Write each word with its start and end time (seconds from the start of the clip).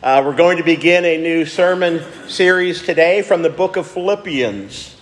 Uh, 0.00 0.22
we're 0.24 0.36
going 0.36 0.58
to 0.58 0.62
begin 0.62 1.04
a 1.04 1.18
new 1.20 1.44
sermon 1.44 2.00
series 2.28 2.82
today 2.82 3.20
from 3.20 3.42
the 3.42 3.50
book 3.50 3.76
of 3.76 3.84
Philippians. 3.84 4.94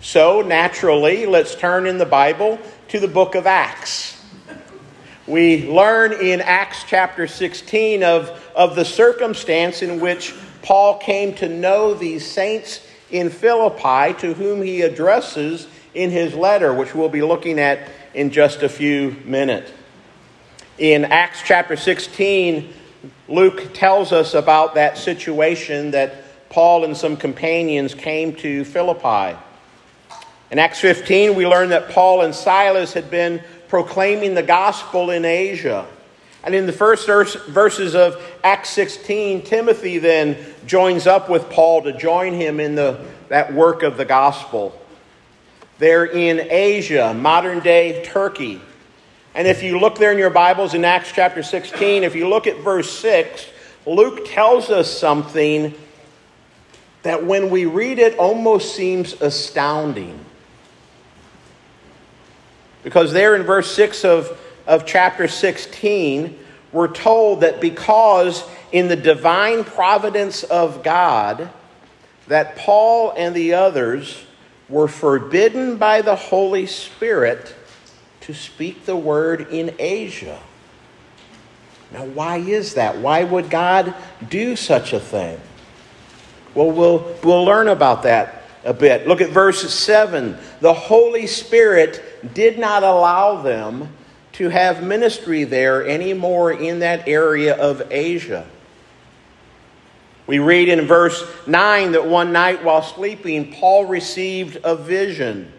So, 0.00 0.40
naturally, 0.40 1.26
let's 1.26 1.56
turn 1.56 1.84
in 1.88 1.98
the 1.98 2.06
Bible 2.06 2.60
to 2.90 3.00
the 3.00 3.08
book 3.08 3.34
of 3.34 3.48
Acts. 3.48 4.22
We 5.26 5.66
learn 5.68 6.12
in 6.12 6.40
Acts 6.40 6.84
chapter 6.86 7.26
16 7.26 8.04
of, 8.04 8.40
of 8.54 8.76
the 8.76 8.84
circumstance 8.84 9.82
in 9.82 9.98
which 9.98 10.32
Paul 10.62 10.98
came 10.98 11.34
to 11.34 11.48
know 11.48 11.94
these 11.94 12.24
saints 12.24 12.86
in 13.10 13.30
Philippi 13.30 14.16
to 14.20 14.32
whom 14.32 14.62
he 14.62 14.82
addresses 14.82 15.66
in 15.92 16.12
his 16.12 16.36
letter, 16.36 16.72
which 16.72 16.94
we'll 16.94 17.08
be 17.08 17.22
looking 17.22 17.58
at 17.58 17.88
in 18.14 18.30
just 18.30 18.62
a 18.62 18.68
few 18.68 19.16
minutes. 19.24 19.72
In 20.78 21.04
Acts 21.04 21.42
chapter 21.44 21.74
16, 21.74 22.72
Luke 23.28 23.72
tells 23.74 24.12
us 24.12 24.34
about 24.34 24.74
that 24.74 24.98
situation 24.98 25.92
that 25.92 26.24
Paul 26.48 26.84
and 26.84 26.96
some 26.96 27.16
companions 27.16 27.94
came 27.94 28.34
to 28.36 28.64
Philippi. 28.64 29.36
In 30.50 30.58
Acts 30.58 30.80
15, 30.80 31.34
we 31.34 31.46
learn 31.46 31.70
that 31.70 31.90
Paul 31.90 32.22
and 32.22 32.34
Silas 32.34 32.92
had 32.92 33.10
been 33.10 33.42
proclaiming 33.68 34.34
the 34.34 34.42
gospel 34.42 35.10
in 35.10 35.24
Asia. 35.24 35.86
And 36.44 36.54
in 36.54 36.66
the 36.66 36.72
first 36.72 37.08
verses 37.08 37.96
of 37.96 38.22
Acts 38.44 38.70
16, 38.70 39.42
Timothy 39.42 39.98
then 39.98 40.36
joins 40.64 41.08
up 41.08 41.28
with 41.28 41.50
Paul 41.50 41.82
to 41.82 41.92
join 41.92 42.34
him 42.34 42.60
in 42.60 42.76
the, 42.76 43.04
that 43.28 43.52
work 43.52 43.82
of 43.82 43.96
the 43.96 44.04
gospel. 44.04 44.80
They're 45.78 46.06
in 46.06 46.46
Asia, 46.48 47.12
modern 47.12 47.60
day 47.60 48.04
Turkey. 48.04 48.60
And 49.36 49.46
if 49.46 49.62
you 49.62 49.78
look 49.78 49.98
there 49.98 50.12
in 50.12 50.16
your 50.16 50.30
Bibles 50.30 50.72
in 50.72 50.82
Acts 50.82 51.12
chapter 51.12 51.42
16, 51.42 52.04
if 52.04 52.14
you 52.14 52.26
look 52.26 52.46
at 52.46 52.56
verse 52.60 52.90
6, 53.00 53.46
Luke 53.84 54.26
tells 54.26 54.70
us 54.70 54.90
something 54.90 55.74
that 57.02 57.22
when 57.22 57.50
we 57.50 57.66
read 57.66 57.98
it 57.98 58.16
almost 58.16 58.74
seems 58.74 59.12
astounding. 59.20 60.18
Because 62.82 63.12
there 63.12 63.36
in 63.36 63.42
verse 63.42 63.70
6 63.72 64.06
of, 64.06 64.40
of 64.66 64.86
chapter 64.86 65.28
16, 65.28 66.38
we're 66.72 66.88
told 66.88 67.42
that 67.42 67.60
because 67.60 68.42
in 68.72 68.88
the 68.88 68.96
divine 68.96 69.64
providence 69.64 70.44
of 70.44 70.82
God, 70.82 71.50
that 72.28 72.56
Paul 72.56 73.12
and 73.14 73.36
the 73.36 73.52
others 73.52 74.24
were 74.70 74.88
forbidden 74.88 75.76
by 75.76 76.00
the 76.00 76.16
Holy 76.16 76.64
Spirit 76.64 77.54
to 78.26 78.34
speak 78.34 78.84
the 78.84 78.96
word 78.96 79.48
in 79.52 79.72
Asia. 79.78 80.40
Now, 81.92 82.04
why 82.06 82.38
is 82.38 82.74
that? 82.74 82.98
Why 82.98 83.22
would 83.22 83.48
God 83.50 83.94
do 84.28 84.56
such 84.56 84.92
a 84.92 84.98
thing? 84.98 85.40
Well, 86.52 86.72
we'll, 86.72 87.16
we'll 87.22 87.44
learn 87.44 87.68
about 87.68 88.02
that 88.02 88.42
a 88.64 88.74
bit. 88.74 89.06
Look 89.06 89.20
at 89.20 89.30
verse 89.30 89.72
7. 89.72 90.36
The 90.60 90.74
Holy 90.74 91.28
Spirit 91.28 92.02
did 92.34 92.58
not 92.58 92.82
allow 92.82 93.42
them 93.42 93.90
to 94.32 94.48
have 94.48 94.82
ministry 94.82 95.44
there 95.44 95.86
anymore 95.86 96.52
in 96.52 96.80
that 96.80 97.06
area 97.06 97.56
of 97.56 97.92
Asia. 97.92 98.44
We 100.26 100.40
read 100.40 100.68
in 100.68 100.84
verse 100.86 101.24
9 101.46 101.92
that 101.92 102.06
one 102.06 102.32
night 102.32 102.64
while 102.64 102.82
sleeping, 102.82 103.52
Paul 103.52 103.84
received 103.86 104.58
a 104.64 104.74
vision. 104.74 105.52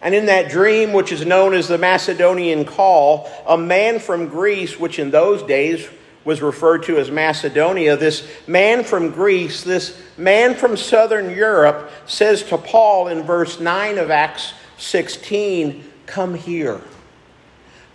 And 0.00 0.14
in 0.14 0.26
that 0.26 0.50
dream, 0.50 0.92
which 0.92 1.10
is 1.10 1.26
known 1.26 1.54
as 1.54 1.68
the 1.68 1.78
Macedonian 1.78 2.64
call, 2.64 3.28
a 3.46 3.58
man 3.58 3.98
from 3.98 4.28
Greece, 4.28 4.78
which 4.78 4.98
in 4.98 5.10
those 5.10 5.42
days 5.42 5.88
was 6.24 6.40
referred 6.42 6.82
to 6.84 6.98
as 6.98 7.10
Macedonia, 7.10 7.96
this 7.96 8.28
man 8.46 8.84
from 8.84 9.10
Greece, 9.10 9.64
this 9.64 10.00
man 10.16 10.54
from 10.54 10.76
southern 10.76 11.30
Europe, 11.30 11.90
says 12.06 12.42
to 12.44 12.58
Paul 12.58 13.08
in 13.08 13.22
verse 13.22 13.58
9 13.58 13.98
of 13.98 14.10
Acts 14.10 14.52
16, 14.76 15.84
Come 16.06 16.34
here. 16.34 16.80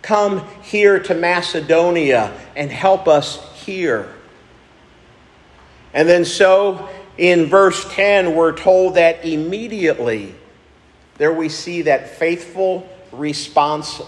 Come 0.02 0.46
here 0.62 0.98
to 1.00 1.14
Macedonia 1.14 2.36
and 2.54 2.70
help 2.70 3.08
us 3.08 3.38
here. 3.64 4.12
And 5.94 6.08
then, 6.08 6.24
so 6.24 6.88
in 7.16 7.46
verse 7.46 7.86
10, 7.94 8.34
we're 8.34 8.52
told 8.52 8.96
that 8.96 9.24
immediately 9.24 10.34
there 11.18 11.32
we 11.32 11.48
see 11.48 11.82
that 11.82 12.08
faithful 12.08 12.88
response 13.12 14.00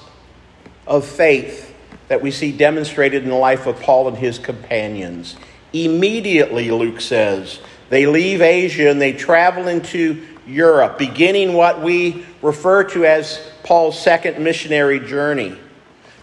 of 0.87 1.07
faith 1.07 1.75
that 2.09 2.23
we 2.23 2.31
see 2.31 2.53
demonstrated 2.53 3.25
in 3.25 3.31
the 3.31 3.37
life 3.37 3.67
of 3.67 3.81
Paul 3.81 4.09
and 4.09 4.17
his 4.17 4.39
companions. 4.39 5.37
Immediately, 5.73 6.71
Luke 6.71 7.01
says, 7.01 7.61
they 7.89 8.07
leave 8.07 8.41
Asia 8.41 8.91
and 8.91 9.01
they 9.01 9.13
travel 9.13 9.69
into 9.69 10.25
Europe, 10.47 10.99
beginning 10.99 11.53
what 11.53 11.83
we 11.83 12.25
refer 12.43 12.85
to 12.85 13.05
as 13.05 13.41
Paul's 13.63 14.01
second 14.01 14.43
missionary 14.43 15.01
journey. 15.01 15.57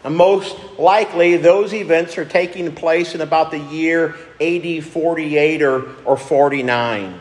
And 0.03 0.15
most 0.15 0.57
likely, 0.77 1.37
those 1.37 1.73
events 1.73 2.17
are 2.17 2.25
taking 2.25 2.73
place 2.75 3.15
in 3.15 3.21
about 3.21 3.51
the 3.51 3.59
year 3.59 4.15
AD 4.41 4.83
48 4.83 5.61
or, 5.61 5.89
or 6.05 6.17
49. 6.17 7.19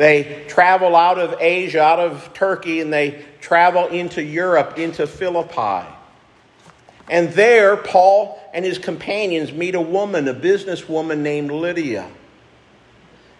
They 0.00 0.46
travel 0.48 0.96
out 0.96 1.18
of 1.18 1.36
Asia, 1.42 1.82
out 1.82 1.98
of 1.98 2.32
Turkey, 2.32 2.80
and 2.80 2.90
they 2.90 3.22
travel 3.42 3.86
into 3.88 4.22
Europe, 4.22 4.78
into 4.78 5.06
Philippi. 5.06 5.86
And 7.10 7.28
there, 7.34 7.76
Paul 7.76 8.40
and 8.54 8.64
his 8.64 8.78
companions 8.78 9.52
meet 9.52 9.74
a 9.74 9.80
woman, 9.80 10.26
a 10.26 10.32
businesswoman 10.32 11.18
named 11.18 11.50
Lydia. 11.50 12.08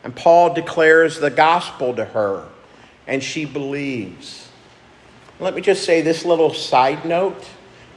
And 0.04 0.14
Paul 0.14 0.52
declares 0.52 1.18
the 1.18 1.30
gospel 1.30 1.94
to 1.94 2.04
her, 2.04 2.46
and 3.06 3.22
she 3.22 3.46
believes. 3.46 4.50
Let 5.38 5.54
me 5.54 5.62
just 5.62 5.84
say 5.84 6.02
this 6.02 6.26
little 6.26 6.52
side 6.52 7.06
note. 7.06 7.42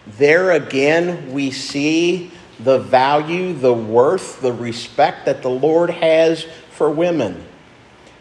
There 0.08 0.52
again, 0.52 1.34
we 1.34 1.52
see 1.52 2.32
the 2.62 2.80
value, 2.80 3.52
the 3.52 3.74
worth, 3.74 4.40
the 4.40 4.54
respect 4.54 5.26
that 5.26 5.42
the 5.42 5.50
Lord 5.50 5.90
has 5.90 6.46
for 6.72 6.90
women. 6.90 7.48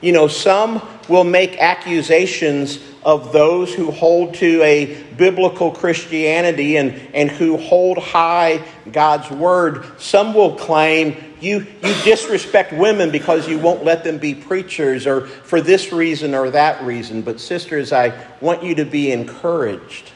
You 0.03 0.11
know, 0.11 0.27
some 0.27 0.83
will 1.09 1.25
make 1.25 1.59
accusations 1.59 2.81
of 3.05 3.33
those 3.33 3.73
who 3.73 3.93
hold 3.93 4.35
to 4.35 4.61
a 4.63 5.01
biblical 5.17 5.71
Christianity 5.71 6.77
and, 6.77 7.01
and 7.15 7.31
who 7.31 7.57
hold 7.57 7.99
high 7.99 8.65
God's 8.91 9.31
word. 9.31 9.85
Some 10.01 10.35
will 10.35 10.57
claim 10.57 11.17
you, 11.41 11.67
you 11.83 11.95
disrespect 12.05 12.73
women 12.73 13.11
because 13.11 13.49
you 13.49 13.59
won't 13.59 13.85
let 13.85 14.03
them 14.03 14.19
be 14.19 14.35
preachers 14.35 15.07
or 15.07 15.27
for 15.27 15.61
this 15.61 15.93
reason 15.93 16.35
or 16.35 16.51
that 16.51 16.83
reason. 16.85 17.23
But, 17.23 17.41
sisters, 17.41 17.93
I 17.93 18.13
want 18.41 18.65
you 18.65 18.75
to 18.77 18.85
be 18.85 19.13
encouraged 19.13 20.11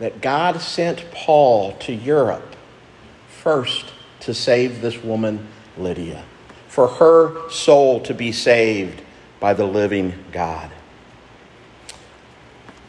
that 0.00 0.20
God 0.20 0.60
sent 0.60 1.08
Paul 1.12 1.72
to 1.78 1.92
Europe 1.92 2.56
first 3.28 3.92
to 4.20 4.34
save 4.34 4.80
this 4.80 5.02
woman, 5.02 5.46
Lydia 5.78 6.24
for 6.74 6.88
her 6.88 7.48
soul 7.50 8.00
to 8.00 8.12
be 8.12 8.32
saved 8.32 9.00
by 9.38 9.54
the 9.54 9.64
living 9.64 10.12
God. 10.32 10.68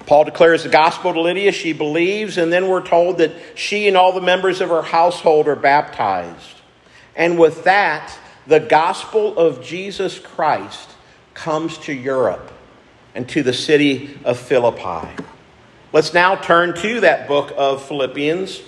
Paul 0.07 0.23
declares 0.23 0.63
the 0.63 0.69
gospel 0.69 1.13
to 1.13 1.21
Lydia. 1.21 1.51
She 1.51 1.71
believes, 1.71 2.39
and 2.39 2.51
then 2.51 2.67
we're 2.67 2.83
told 2.83 3.19
that 3.19 3.31
she 3.53 3.87
and 3.87 3.95
all 3.95 4.11
the 4.11 4.21
members 4.21 4.59
of 4.59 4.69
her 4.69 4.81
household 4.81 5.47
are 5.47 5.55
baptized. 5.55 6.61
And 7.15 7.37
with 7.37 7.65
that, 7.65 8.17
the 8.47 8.59
gospel 8.59 9.37
of 9.37 9.63
Jesus 9.63 10.17
Christ 10.17 10.89
comes 11.35 11.77
to 11.79 11.93
Europe 11.93 12.51
and 13.13 13.29
to 13.29 13.43
the 13.43 13.53
city 13.53 14.17
of 14.25 14.39
Philippi. 14.39 15.07
Let's 15.93 16.11
now 16.11 16.35
turn 16.37 16.75
to 16.77 17.01
that 17.01 17.27
book 17.27 17.53
of 17.55 17.87
Philippians. 17.87 18.61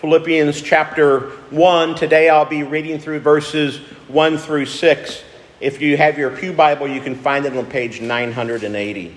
Philippians 0.00 0.62
chapter 0.62 1.30
1. 1.50 1.96
Today 1.96 2.28
I'll 2.28 2.44
be 2.44 2.62
reading 2.62 3.00
through 3.00 3.18
verses 3.18 3.78
1 4.06 4.38
through 4.38 4.66
6. 4.66 5.24
If 5.58 5.82
you 5.82 5.96
have 5.96 6.16
your 6.16 6.30
Pew 6.30 6.52
Bible, 6.52 6.86
you 6.86 7.00
can 7.00 7.16
find 7.16 7.44
it 7.46 7.56
on 7.56 7.66
page 7.66 8.00
980. 8.00 9.16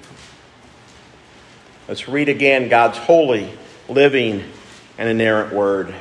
Let's 1.87 2.07
read 2.07 2.29
again 2.29 2.67
God's 2.67 2.97
holy, 2.97 3.55
living, 3.89 4.43
and 4.97 5.07
inerrant 5.07 5.53
word. 5.53 5.93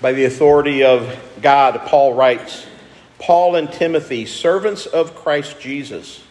By 0.00 0.12
the 0.12 0.24
authority 0.24 0.84
of 0.84 1.14
God, 1.42 1.82
Paul 1.84 2.14
writes 2.14 2.64
Paul 3.18 3.56
and 3.56 3.70
Timothy, 3.70 4.24
servants 4.24 4.86
of 4.86 5.14
Christ 5.14 5.60
Jesus 5.60 6.22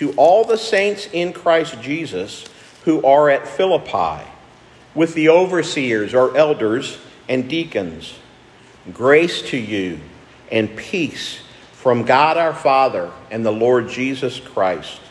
to 0.00 0.12
all 0.12 0.44
the 0.44 0.56
saints 0.56 1.10
in 1.12 1.30
Christ 1.30 1.78
Jesus 1.82 2.46
who 2.86 3.04
are 3.04 3.28
at 3.28 3.46
Philippi, 3.46 4.26
with 4.94 5.12
the 5.12 5.28
overseers 5.28 6.14
or 6.14 6.34
elders 6.38 6.96
and 7.28 7.50
deacons. 7.50 8.14
Grace 8.94 9.42
to 9.50 9.58
you 9.58 10.00
and 10.50 10.74
peace 10.74 11.42
from 11.72 12.04
God 12.04 12.38
our 12.38 12.54
Father 12.54 13.12
and 13.30 13.44
the 13.44 13.52
Lord 13.52 13.90
Jesus 13.90 14.40
Christ. 14.40 15.02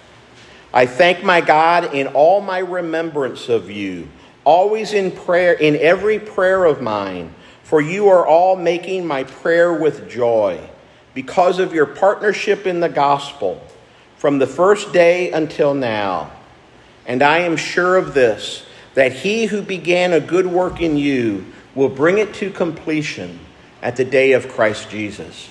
I 0.74 0.88
thank 0.88 1.24
my 1.24 1.42
God 1.42 1.94
in 1.94 2.08
all 2.08 2.42
my 2.42 2.58
remembrance 2.58 3.48
of 3.48 3.70
you 3.70 4.08
always 4.44 4.94
in 4.94 5.12
prayer, 5.12 5.54
in 5.54 5.76
every 5.76 6.18
prayer 6.18 6.66
of 6.66 6.82
mine, 6.82 7.32
for 7.62 7.80
you 7.80 8.08
are 8.08 8.26
all 8.26 8.56
making 8.56 9.06
my 9.06 9.24
prayer 9.24 9.72
with 9.72 10.10
joy 10.10 10.60
because 11.14 11.60
of 11.60 11.76
your 11.76 11.86
partnership 11.86 12.66
in 12.66 12.80
the 12.80 12.90
gospel 12.90 13.64
from 14.19 14.38
the 14.38 14.45
first 14.45 14.92
day 14.92 15.31
until 15.31 15.74
now. 15.74 16.30
And 17.07 17.24
I 17.24 17.39
am 17.39 17.56
sure 17.56 17.95
of 17.95 18.13
this 18.13 18.66
that 18.94 19.13
he 19.13 19.45
who 19.45 19.62
began 19.62 20.12
a 20.12 20.19
good 20.19 20.45
work 20.45 20.81
in 20.81 20.98
you 20.98 21.45
will 21.74 21.88
bring 21.88 22.18
it 22.18 22.33
to 22.36 22.51
completion 22.51 23.39
at 23.81 23.95
the 23.95 24.04
day 24.04 24.33
of 24.33 24.50
Christ 24.50 24.89
Jesus. 24.89 25.50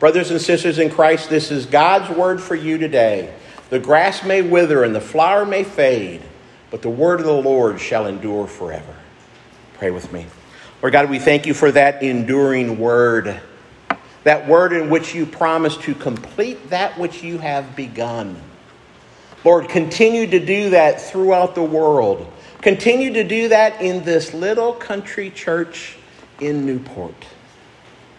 Brothers 0.00 0.32
and 0.32 0.40
sisters 0.40 0.80
in 0.80 0.90
Christ, 0.90 1.30
this 1.30 1.52
is 1.52 1.64
God's 1.64 2.14
word 2.14 2.40
for 2.40 2.56
you 2.56 2.76
today. 2.76 3.32
The 3.70 3.78
grass 3.78 4.24
may 4.24 4.42
wither 4.42 4.82
and 4.82 4.94
the 4.94 5.00
flower 5.00 5.46
may 5.46 5.62
fade, 5.62 6.22
but 6.72 6.82
the 6.82 6.90
word 6.90 7.20
of 7.20 7.26
the 7.26 7.32
Lord 7.32 7.80
shall 7.80 8.06
endure 8.06 8.48
forever. 8.48 8.96
Pray 9.74 9.92
with 9.92 10.12
me. 10.12 10.26
Lord 10.82 10.92
God, 10.92 11.08
we 11.08 11.20
thank 11.20 11.46
you 11.46 11.54
for 11.54 11.70
that 11.70 12.02
enduring 12.02 12.80
word, 12.80 13.40
that 14.28 14.46
word 14.46 14.74
in 14.74 14.90
which 14.90 15.14
you 15.14 15.24
promise 15.24 15.74
to 15.78 15.94
complete 15.94 16.68
that 16.68 16.98
which 16.98 17.22
you 17.22 17.38
have 17.38 17.74
begun. 17.74 18.38
Lord, 19.42 19.70
continue 19.70 20.26
to 20.26 20.38
do 20.38 20.68
that 20.68 21.00
throughout 21.00 21.54
the 21.54 21.62
world. 21.62 22.30
Continue 22.60 23.14
to 23.14 23.24
do 23.24 23.48
that 23.48 23.80
in 23.80 24.04
this 24.04 24.34
little 24.34 24.74
country 24.74 25.30
church 25.30 25.96
in 26.40 26.66
Newport. 26.66 27.14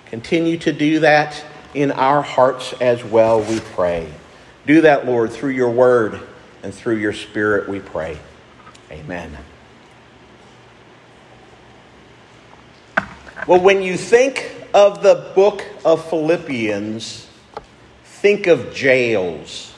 Continue 0.07 0.57
to 0.57 0.73
do 0.73 1.01
that 1.01 1.45
in 1.75 1.91
our 1.91 2.23
hearts 2.23 2.73
as 2.81 3.03
well, 3.03 3.41
we 3.41 3.59
pray. 3.59 4.11
Do 4.65 4.81
that, 4.81 5.05
Lord, 5.05 5.31
through 5.31 5.51
your 5.51 5.69
word 5.69 6.19
and 6.63 6.73
through 6.73 6.95
your 6.95 7.13
spirit, 7.13 7.69
we 7.69 7.81
pray. 7.81 8.17
Amen. 8.89 9.37
Well, 13.45 13.61
when 13.61 13.83
you 13.83 13.95
think 13.95 14.55
of 14.73 15.01
the 15.01 15.31
book 15.35 15.65
of 15.83 16.07
Philippians, 16.09 17.27
think 18.03 18.47
of 18.47 18.73
jails. 18.73 19.73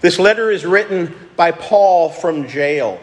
This 0.00 0.18
letter 0.18 0.50
is 0.50 0.66
written 0.66 1.14
by 1.36 1.52
Paul 1.52 2.10
from 2.10 2.48
jail. 2.48 3.00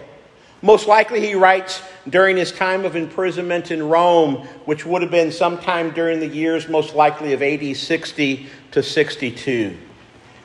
Most 0.62 0.88
likely, 0.88 1.26
he 1.26 1.36
writes 1.36 1.81
during 2.10 2.36
his 2.36 2.52
time 2.52 2.84
of 2.84 2.96
imprisonment 2.98 3.72
in 3.72 3.81
Rome, 3.81 4.46
which 4.66 4.86
would 4.86 5.02
have 5.02 5.12
been 5.12 5.31
sometime 5.31 5.92
during 5.92 6.20
the 6.20 6.28
years 6.28 6.68
most 6.68 6.94
likely 6.94 7.31
of 7.31 7.42
AD 7.42 7.78
60 7.78 8.48
to 8.72 8.84
62. 8.84 9.78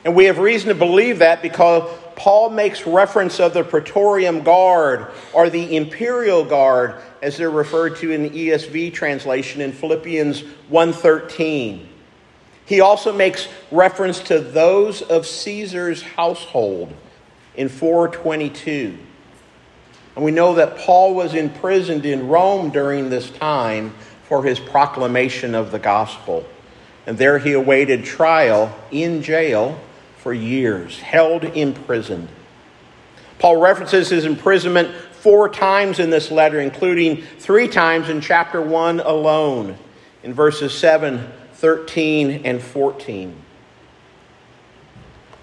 And 0.05 0.15
we 0.15 0.25
have 0.25 0.37
reason 0.37 0.69
to 0.69 0.75
believe 0.75 1.19
that 1.19 1.41
because 1.41 1.89
Paul 2.15 2.49
makes 2.49 2.87
reference 2.87 3.39
of 3.41 3.53
the 3.53 3.63
Praetorium 3.63 4.43
Guard 4.43 5.07
or 5.33 5.49
the 5.49 5.75
Imperial 5.75 6.45
Guard 6.45 7.01
as 7.25 7.37
they're 7.37 7.49
referred 7.49 7.95
to 7.95 8.11
in 8.11 8.21
the 8.21 8.29
ESV 8.29 8.93
translation 8.93 9.59
in 9.59 9.71
Philippians 9.71 10.43
1:13. 10.69 11.87
He 12.67 12.81
also 12.81 13.11
makes 13.11 13.47
reference 13.71 14.19
to 14.21 14.37
those 14.37 15.01
of 15.01 15.25
Caesar's 15.25 16.03
household 16.03 16.93
in 17.55 17.67
422. 17.67 18.95
And 20.15 20.23
we 20.23 20.29
know 20.29 20.53
that 20.53 20.77
Paul 20.77 21.15
was 21.15 21.33
imprisoned 21.33 22.05
in 22.05 22.27
Rome 22.27 22.69
during 22.69 23.09
this 23.09 23.31
time 23.31 23.95
for 24.29 24.43
his 24.43 24.59
proclamation 24.59 25.55
of 25.55 25.71
the 25.71 25.79
gospel. 25.79 26.45
And 27.07 27.17
there 27.17 27.39
he 27.39 27.53
awaited 27.53 28.05
trial 28.05 28.71
in 28.91 29.23
jail 29.23 29.79
for 30.17 30.31
years, 30.31 30.99
held 30.99 31.43
imprisoned. 31.43 32.29
Paul 33.39 33.57
references 33.57 34.09
his 34.09 34.25
imprisonment 34.25 34.91
four 35.25 35.49
times 35.49 35.97
in 35.97 36.11
this 36.11 36.29
letter, 36.29 36.59
including 36.59 37.19
three 37.39 37.67
times 37.67 38.09
in 38.09 38.21
chapter 38.21 38.61
1 38.61 38.99
alone, 38.99 39.75
in 40.21 40.35
verses 40.35 40.71
7, 40.71 41.27
13, 41.53 42.45
and 42.45 42.61
14. 42.61 43.35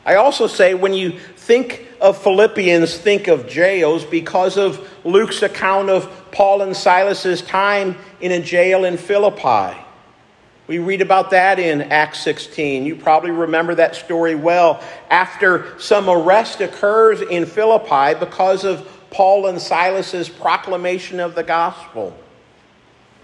I 0.07 0.15
also 0.15 0.47
say 0.47 0.75
when 0.75 0.95
you 0.95 1.19
think 1.19 1.89
of 2.01 2.17
Philippians, 2.23 2.97
think 2.97 3.27
of 3.27 3.49
jails 3.49 4.05
because 4.05 4.57
of 4.57 4.89
Luke's 5.05 5.43
account 5.43 5.91
of 5.91 6.31
Paul 6.31 6.63
and 6.63 6.77
Silas's 6.77 7.43
time 7.43 7.97
in 8.21 8.31
a 8.31 8.41
jail 8.41 8.85
in 8.85 8.97
Philippi. 8.97 9.77
We 10.69 10.79
read 10.79 11.01
about 11.01 11.31
that 11.31 11.59
in 11.59 11.83
Acts 11.83 12.21
16. 12.21 12.87
You 12.87 12.95
probably 12.95 13.33
remember 13.33 13.75
that 13.75 13.97
story 13.97 14.37
well. 14.37 14.81
After 15.11 15.77
some 15.81 16.09
arrest 16.09 16.61
occurs 16.61 17.21
in 17.21 17.47
Philippi 17.47 18.17
because 18.21 18.63
of 18.63 18.89
Paul 19.13 19.47
and 19.47 19.61
Silas's 19.61 20.29
proclamation 20.29 21.21
of 21.21 21.35
the 21.35 21.43
gospel. 21.43 22.17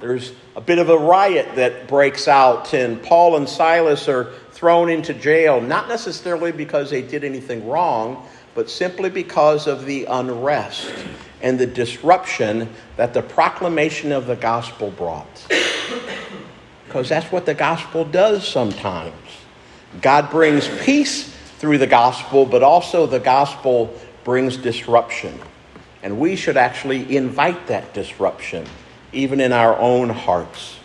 There's 0.01 0.33
a 0.55 0.61
bit 0.61 0.79
of 0.79 0.91
a 0.91 0.99
riot 0.99 1.57
that 1.57 1.89
breaks 1.89 2.29
out, 2.29 2.73
and 2.73 3.03
Paul 3.03 3.37
and 3.37 3.49
Silas 3.49 4.09
are 4.09 4.33
thrown 4.53 4.91
into 4.91 5.13
jail, 5.13 5.61
not 5.61 5.89
necessarily 5.89 6.53
because 6.53 6.91
they 6.91 7.03
did 7.03 7.25
anything 7.25 7.67
wrong, 7.67 8.29
but 8.55 8.71
simply 8.71 9.11
because 9.11 9.67
of 9.67 9.87
the 9.87 10.05
unrest 10.05 10.93
and 11.43 11.59
the 11.59 11.67
disruption 11.67 12.69
that 12.97 13.15
the 13.15 13.23
proclamation 13.23 14.13
of 14.13 14.27
the 14.27 14.37
gospel 14.37 14.91
brought. 14.91 15.47
Because 16.87 17.09
that's 17.09 17.31
what 17.33 17.47
the 17.47 17.55
gospel 17.55 18.05
does 18.05 18.47
sometimes. 18.47 19.15
God 20.01 20.31
brings 20.31 20.69
peace 20.85 21.35
through 21.59 21.79
the 21.79 21.87
gospel, 21.87 22.45
but 22.47 22.63
also 22.63 23.07
the 23.07 23.21
gospel 23.21 23.93
brings 24.23 24.57
disruption. 24.57 25.39
And 26.03 26.19
we 26.19 26.37
should 26.37 26.57
actually 26.57 27.17
invite 27.17 27.67
that 27.69 27.93
disruption 27.95 28.67
even 29.13 29.41
in 29.41 29.53
our 29.53 29.77
own 29.79 30.11
hearts. 30.11 30.79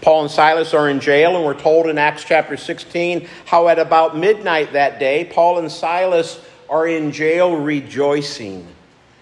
Paul 0.00 0.22
and 0.22 0.30
Silas 0.30 0.74
are 0.74 0.88
in 0.88 1.00
jail, 1.00 1.36
and 1.36 1.44
we're 1.44 1.58
told 1.58 1.86
in 1.86 1.96
Acts 1.96 2.24
chapter 2.24 2.56
16 2.56 3.26
how 3.46 3.68
at 3.68 3.78
about 3.78 4.16
midnight 4.16 4.72
that 4.74 4.98
day, 4.98 5.24
Paul 5.24 5.58
and 5.58 5.72
Silas 5.72 6.40
are 6.68 6.86
in 6.86 7.10
jail 7.10 7.56
rejoicing 7.56 8.66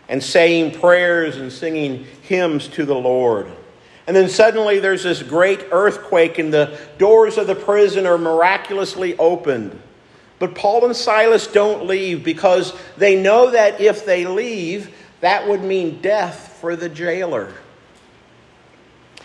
and 0.08 0.22
saying 0.22 0.78
prayers 0.80 1.36
and 1.36 1.52
singing 1.52 2.04
hymns 2.22 2.68
to 2.68 2.84
the 2.84 2.94
Lord. 2.94 3.46
And 4.06 4.16
then 4.16 4.28
suddenly 4.28 4.80
there's 4.80 5.04
this 5.04 5.22
great 5.22 5.64
earthquake, 5.70 6.38
and 6.38 6.52
the 6.52 6.76
doors 6.98 7.38
of 7.38 7.46
the 7.46 7.54
prison 7.54 8.04
are 8.04 8.18
miraculously 8.18 9.16
opened. 9.18 9.80
But 10.42 10.56
Paul 10.56 10.86
and 10.86 10.96
Silas 10.96 11.46
don't 11.46 11.86
leave 11.86 12.24
because 12.24 12.76
they 12.96 13.14
know 13.14 13.52
that 13.52 13.80
if 13.80 14.04
they 14.04 14.26
leave, 14.26 14.92
that 15.20 15.46
would 15.46 15.62
mean 15.62 16.02
death 16.02 16.58
for 16.60 16.74
the 16.74 16.88
jailer. 16.88 17.54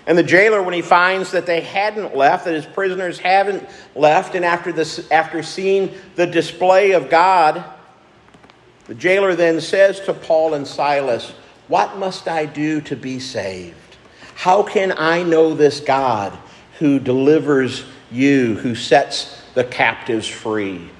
And 0.06 0.16
the 0.16 0.22
jailer, 0.22 0.62
when 0.62 0.76
he 0.76 0.84
finds 0.84 1.32
that 1.32 1.48
they 1.48 1.62
hadn't 1.62 2.16
left, 2.16 2.46
that 2.46 2.54
his 2.54 2.68
prisoners 2.68 3.18
haven't 3.18 3.68
left, 3.96 4.36
and 4.36 4.46
after, 4.46 4.72
this, 4.72 5.10
after 5.10 5.42
seeing 5.42 5.92
the 6.14 6.28
display 6.28 6.92
of 6.92 7.10
God, 7.10 7.66
the 8.86 8.94
jailer 8.94 9.34
then 9.34 9.60
says 9.60 10.00
to 10.02 10.14
Paul 10.14 10.54
and 10.54 10.68
Silas, 10.68 11.34
What 11.68 11.98
must 11.98 12.28
I 12.28 12.46
do 12.46 12.80
to 12.82 12.96
be 12.96 13.20
saved? 13.20 13.98
How 14.36 14.62
can 14.62 14.94
I 14.96 15.24
know 15.24 15.56
this 15.56 15.80
God 15.80 16.38
who 16.78 17.00
delivers 17.00 17.86
you, 18.12 18.54
who 18.54 18.76
sets 18.76 19.42
the 19.56 19.64
captives 19.64 20.28
free? 20.28 20.92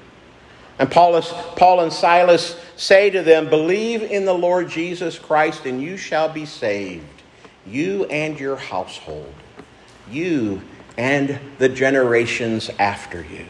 And 0.80 0.92
Paul, 0.92 1.20
Paul 1.22 1.80
and 1.82 1.92
Silas 1.92 2.60
say 2.76 3.10
to 3.10 3.24
them, 3.24 3.50
Believe 3.50 4.04
in 4.04 4.26
the 4.26 4.34
Lord 4.34 4.70
Jesus 4.70 5.18
Christ, 5.18 5.66
and 5.66 5.82
you 5.82 5.98
shall 5.98 6.30
be 6.30 6.46
saved, 6.46 7.06
you 7.66 8.06
and 8.06 8.40
your 8.40 8.58
household, 8.58 9.34
you 10.10 10.62
and 10.98 11.40
the 11.58 11.70
generations 11.70 12.70
after 12.80 13.22
you. 13.22 13.46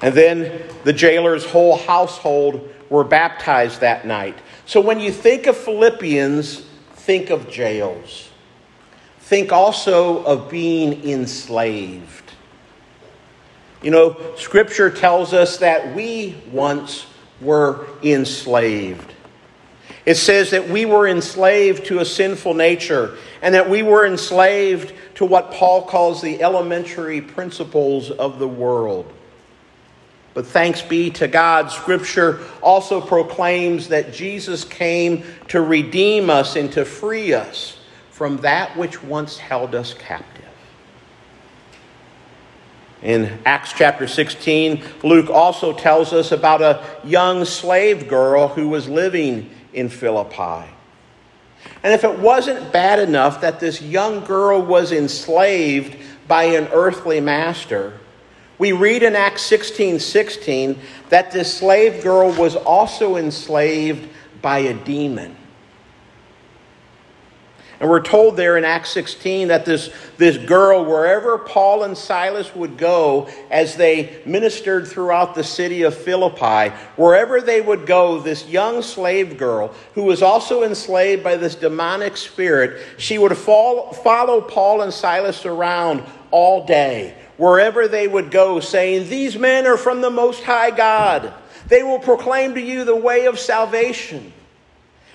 And 0.00 0.14
then 0.14 0.62
the 0.84 0.92
jailer's 0.92 1.44
whole 1.44 1.76
household 1.76 2.68
were 2.90 3.04
baptized 3.04 3.80
that 3.80 4.06
night. 4.06 4.38
So 4.66 4.80
when 4.80 5.00
you 5.00 5.12
think 5.12 5.46
of 5.46 5.56
Philippians, 5.56 6.60
think 6.94 7.30
of 7.30 7.48
jails. 7.48 8.28
Think 9.20 9.52
also 9.52 10.22
of 10.24 10.50
being 10.50 11.08
enslaved. 11.08 12.21
You 13.82 13.90
know, 13.90 14.16
Scripture 14.36 14.90
tells 14.90 15.32
us 15.32 15.58
that 15.58 15.94
we 15.94 16.36
once 16.52 17.06
were 17.40 17.86
enslaved. 18.02 19.12
It 20.04 20.16
says 20.16 20.50
that 20.50 20.68
we 20.68 20.84
were 20.84 21.06
enslaved 21.06 21.86
to 21.86 22.00
a 22.00 22.04
sinful 22.04 22.54
nature 22.54 23.16
and 23.40 23.54
that 23.54 23.68
we 23.68 23.82
were 23.82 24.06
enslaved 24.06 24.92
to 25.16 25.24
what 25.24 25.52
Paul 25.52 25.82
calls 25.82 26.22
the 26.22 26.42
elementary 26.42 27.20
principles 27.20 28.10
of 28.10 28.38
the 28.38 28.48
world. 28.48 29.12
But 30.34 30.46
thanks 30.46 30.80
be 30.80 31.10
to 31.10 31.28
God, 31.28 31.70
Scripture 31.70 32.40
also 32.62 33.00
proclaims 33.00 33.88
that 33.88 34.12
Jesus 34.12 34.64
came 34.64 35.24
to 35.48 35.60
redeem 35.60 36.30
us 36.30 36.56
and 36.56 36.72
to 36.72 36.84
free 36.84 37.34
us 37.34 37.78
from 38.10 38.38
that 38.38 38.76
which 38.76 39.02
once 39.02 39.36
held 39.36 39.74
us 39.74 39.92
captive. 39.94 40.31
In 43.02 43.40
Acts 43.44 43.72
chapter 43.72 44.06
16, 44.06 44.82
Luke 45.02 45.28
also 45.28 45.72
tells 45.72 46.12
us 46.12 46.30
about 46.30 46.62
a 46.62 46.84
young 47.02 47.44
slave 47.44 48.08
girl 48.08 48.48
who 48.48 48.68
was 48.68 48.88
living 48.88 49.50
in 49.72 49.88
Philippi. 49.88 50.70
And 51.82 51.92
if 51.92 52.04
it 52.04 52.18
wasn't 52.18 52.72
bad 52.72 53.00
enough 53.00 53.40
that 53.40 53.58
this 53.58 53.82
young 53.82 54.24
girl 54.24 54.62
was 54.62 54.92
enslaved 54.92 55.96
by 56.28 56.44
an 56.44 56.68
earthly 56.72 57.20
master, 57.20 57.98
we 58.58 58.70
read 58.70 59.02
in 59.02 59.16
Acts 59.16 59.42
16 59.42 59.98
16 59.98 60.78
that 61.08 61.32
this 61.32 61.52
slave 61.52 62.04
girl 62.04 62.30
was 62.30 62.54
also 62.54 63.16
enslaved 63.16 64.08
by 64.40 64.58
a 64.58 64.74
demon. 64.74 65.36
And 67.82 67.90
we're 67.90 68.00
told 68.00 68.36
there 68.36 68.56
in 68.56 68.64
Acts 68.64 68.90
16 68.90 69.48
that 69.48 69.64
this, 69.64 69.92
this 70.16 70.36
girl, 70.38 70.84
wherever 70.84 71.36
Paul 71.36 71.82
and 71.82 71.98
Silas 71.98 72.54
would 72.54 72.78
go 72.78 73.28
as 73.50 73.74
they 73.74 74.22
ministered 74.24 74.86
throughout 74.86 75.34
the 75.34 75.42
city 75.42 75.82
of 75.82 75.92
Philippi, 75.92 76.72
wherever 76.94 77.40
they 77.40 77.60
would 77.60 77.84
go, 77.84 78.20
this 78.20 78.46
young 78.46 78.82
slave 78.82 79.36
girl, 79.36 79.74
who 79.94 80.04
was 80.04 80.22
also 80.22 80.62
enslaved 80.62 81.24
by 81.24 81.34
this 81.34 81.56
demonic 81.56 82.16
spirit, 82.16 82.80
she 82.98 83.18
would 83.18 83.36
fall, 83.36 83.92
follow 83.92 84.40
Paul 84.40 84.82
and 84.82 84.94
Silas 84.94 85.44
around 85.44 86.04
all 86.30 86.64
day, 86.64 87.16
wherever 87.36 87.88
they 87.88 88.06
would 88.06 88.30
go, 88.30 88.60
saying, 88.60 89.08
These 89.08 89.36
men 89.36 89.66
are 89.66 89.76
from 89.76 90.02
the 90.02 90.10
Most 90.10 90.44
High 90.44 90.70
God. 90.70 91.34
They 91.66 91.82
will 91.82 91.98
proclaim 91.98 92.54
to 92.54 92.60
you 92.60 92.84
the 92.84 92.94
way 92.94 93.26
of 93.26 93.40
salvation. 93.40 94.32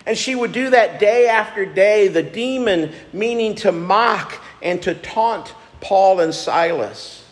And 0.08 0.18
she 0.18 0.36
would 0.36 0.54
do 0.54 0.70
that 0.70 1.02
day 1.02 1.28
after 1.28 1.66
day, 1.66 2.08
the 2.08 2.24
demon 2.24 2.94
meaning 3.12 3.56
to 3.56 3.74
mock 3.74 4.42
and 4.62 4.82
to 4.84 4.96
taunt 4.96 5.54
Paul 5.82 6.22
and 6.22 6.34
Silas. 6.34 7.26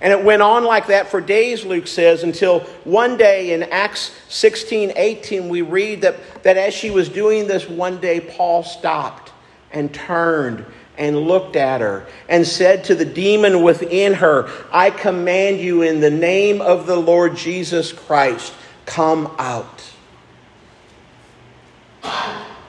And 0.00 0.12
it 0.12 0.24
went 0.24 0.40
on 0.40 0.64
like 0.64 0.86
that 0.86 1.08
for 1.08 1.20
days, 1.20 1.62
Luke 1.66 1.86
says, 1.86 2.22
until 2.22 2.60
one 2.84 3.18
day 3.18 3.52
in 3.52 3.64
Acts 3.64 4.12
16 4.30 4.94
18, 4.96 5.50
we 5.50 5.60
read 5.60 6.00
that, 6.00 6.42
that 6.42 6.56
as 6.56 6.72
she 6.72 6.90
was 6.90 7.10
doing 7.10 7.46
this, 7.46 7.68
one 7.68 8.00
day 8.00 8.18
Paul 8.18 8.64
stopped 8.64 9.30
and 9.70 9.92
turned 9.92 10.64
and 10.96 11.18
looked 11.18 11.56
at 11.56 11.82
her 11.82 12.06
and 12.30 12.46
said 12.46 12.84
to 12.84 12.94
the 12.94 13.04
demon 13.04 13.62
within 13.62 14.14
her, 14.14 14.50
I 14.72 14.88
command 14.88 15.60
you 15.60 15.82
in 15.82 16.00
the 16.00 16.10
name 16.10 16.62
of 16.62 16.86
the 16.86 16.96
Lord 16.96 17.36
Jesus 17.36 17.92
Christ, 17.92 18.54
come 18.86 19.30
out. 19.38 19.81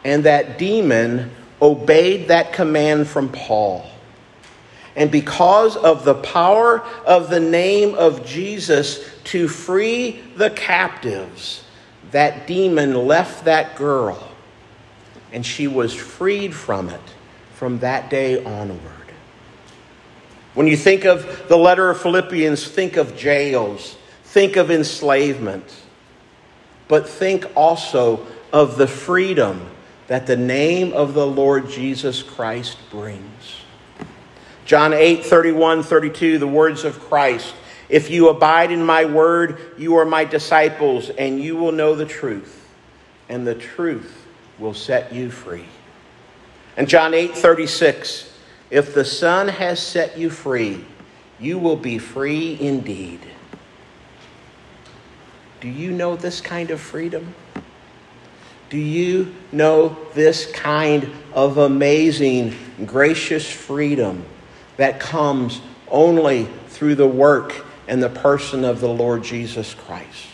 And 0.04 0.25
that 0.25 0.58
demon 0.58 1.32
obeyed 1.62 2.28
that 2.28 2.54
command 2.54 3.08
from 3.08 3.30
Paul. 3.30 3.90
And 4.96 5.10
because 5.10 5.75
of 5.75 6.06
the 6.06 6.16
power 6.16 6.82
of 7.06 7.30
the 7.30 7.40
name 7.40 7.96
of 7.96 8.25
Jesus 8.25 9.10
to 9.25 9.48
free 9.48 10.22
the 10.36 10.50
captives, 10.52 11.63
that 12.12 12.46
demon 12.46 12.94
left 12.94 13.46
that 13.46 13.75
girl 13.75 14.30
and 15.34 15.44
she 15.44 15.68
was 15.68 15.94
freed 15.94 16.54
from 16.54 16.90
it 16.90 17.02
from 17.56 17.80
that 17.80 18.10
day 18.10 18.44
onward. 18.44 18.80
When 20.54 20.68
you 20.68 20.78
think 20.78 21.06
of 21.06 21.48
the 21.50 21.58
letter 21.58 21.90
of 21.90 22.00
Philippians, 22.00 22.68
think 22.68 22.96
of 22.96 23.18
jails, 23.18 23.98
think 24.25 24.56
of 24.56 24.70
enslavement, 24.70 25.66
but 26.88 27.10
think 27.10 27.48
also 27.56 28.25
of 28.54 28.78
the 28.78 28.88
freedom 28.88 29.70
that 30.08 30.28
the 30.28 30.38
name 30.38 30.94
of 30.94 31.16
the 31.16 31.26
Lord 31.26 31.70
Jesus 31.70 32.22
Christ 32.22 32.78
brings. 32.92 33.58
John 34.64 34.94
8, 34.94 35.26
31, 35.26 35.84
32, 35.84 36.38
the 36.38 36.48
words 36.48 36.86
of 36.86 37.00
Christ. 37.00 37.54
If 37.90 38.10
you 38.10 38.30
abide 38.30 38.72
in 38.72 38.86
my 38.86 39.06
word, 39.06 39.60
you 39.78 39.98
are 39.98 40.06
my 40.06 40.24
disciples, 40.24 41.10
and 41.10 41.42
you 41.42 41.58
will 41.58 41.72
know 41.72 41.96
the 41.96 42.06
truth, 42.06 42.70
and 43.28 43.46
the 43.46 43.56
truth 43.56 44.26
will 44.60 44.74
set 44.74 45.12
you 45.12 45.32
free. 45.32 45.66
And 46.78 46.88
John 46.88 47.14
8, 47.14 47.36
36, 47.36 48.38
if 48.70 48.94
the 48.94 49.06
Son 49.06 49.48
has 49.48 49.80
set 49.80 50.18
you 50.18 50.30
free, 50.30 50.86
you 51.40 51.60
will 51.60 51.76
be 51.76 51.98
free 51.98 52.58
indeed. 52.60 53.20
Do 55.60 55.68
you 55.68 55.92
know 55.92 56.16
this 56.16 56.40
kind 56.40 56.72
of 56.72 56.80
freedom? 56.80 57.34
Do 58.74 58.80
you 58.80 59.36
know 59.51 59.96
this 60.15 60.51
kind 60.51 61.08
of 61.32 61.60
amazing, 61.60 62.56
gracious 62.88 63.48
freedom 63.48 64.25
that 64.77 65.00
comes 65.00 65.62
only 65.88 66.46
through 66.70 66.96
the 66.96 67.06
work 67.06 67.68
and 67.88 68.01
the 68.01 68.10
person 68.10 68.65
of 68.65 68.80
the 68.80 68.89
Lord 68.89 69.24
Jesus 69.24 69.75
Christ? 69.75 70.27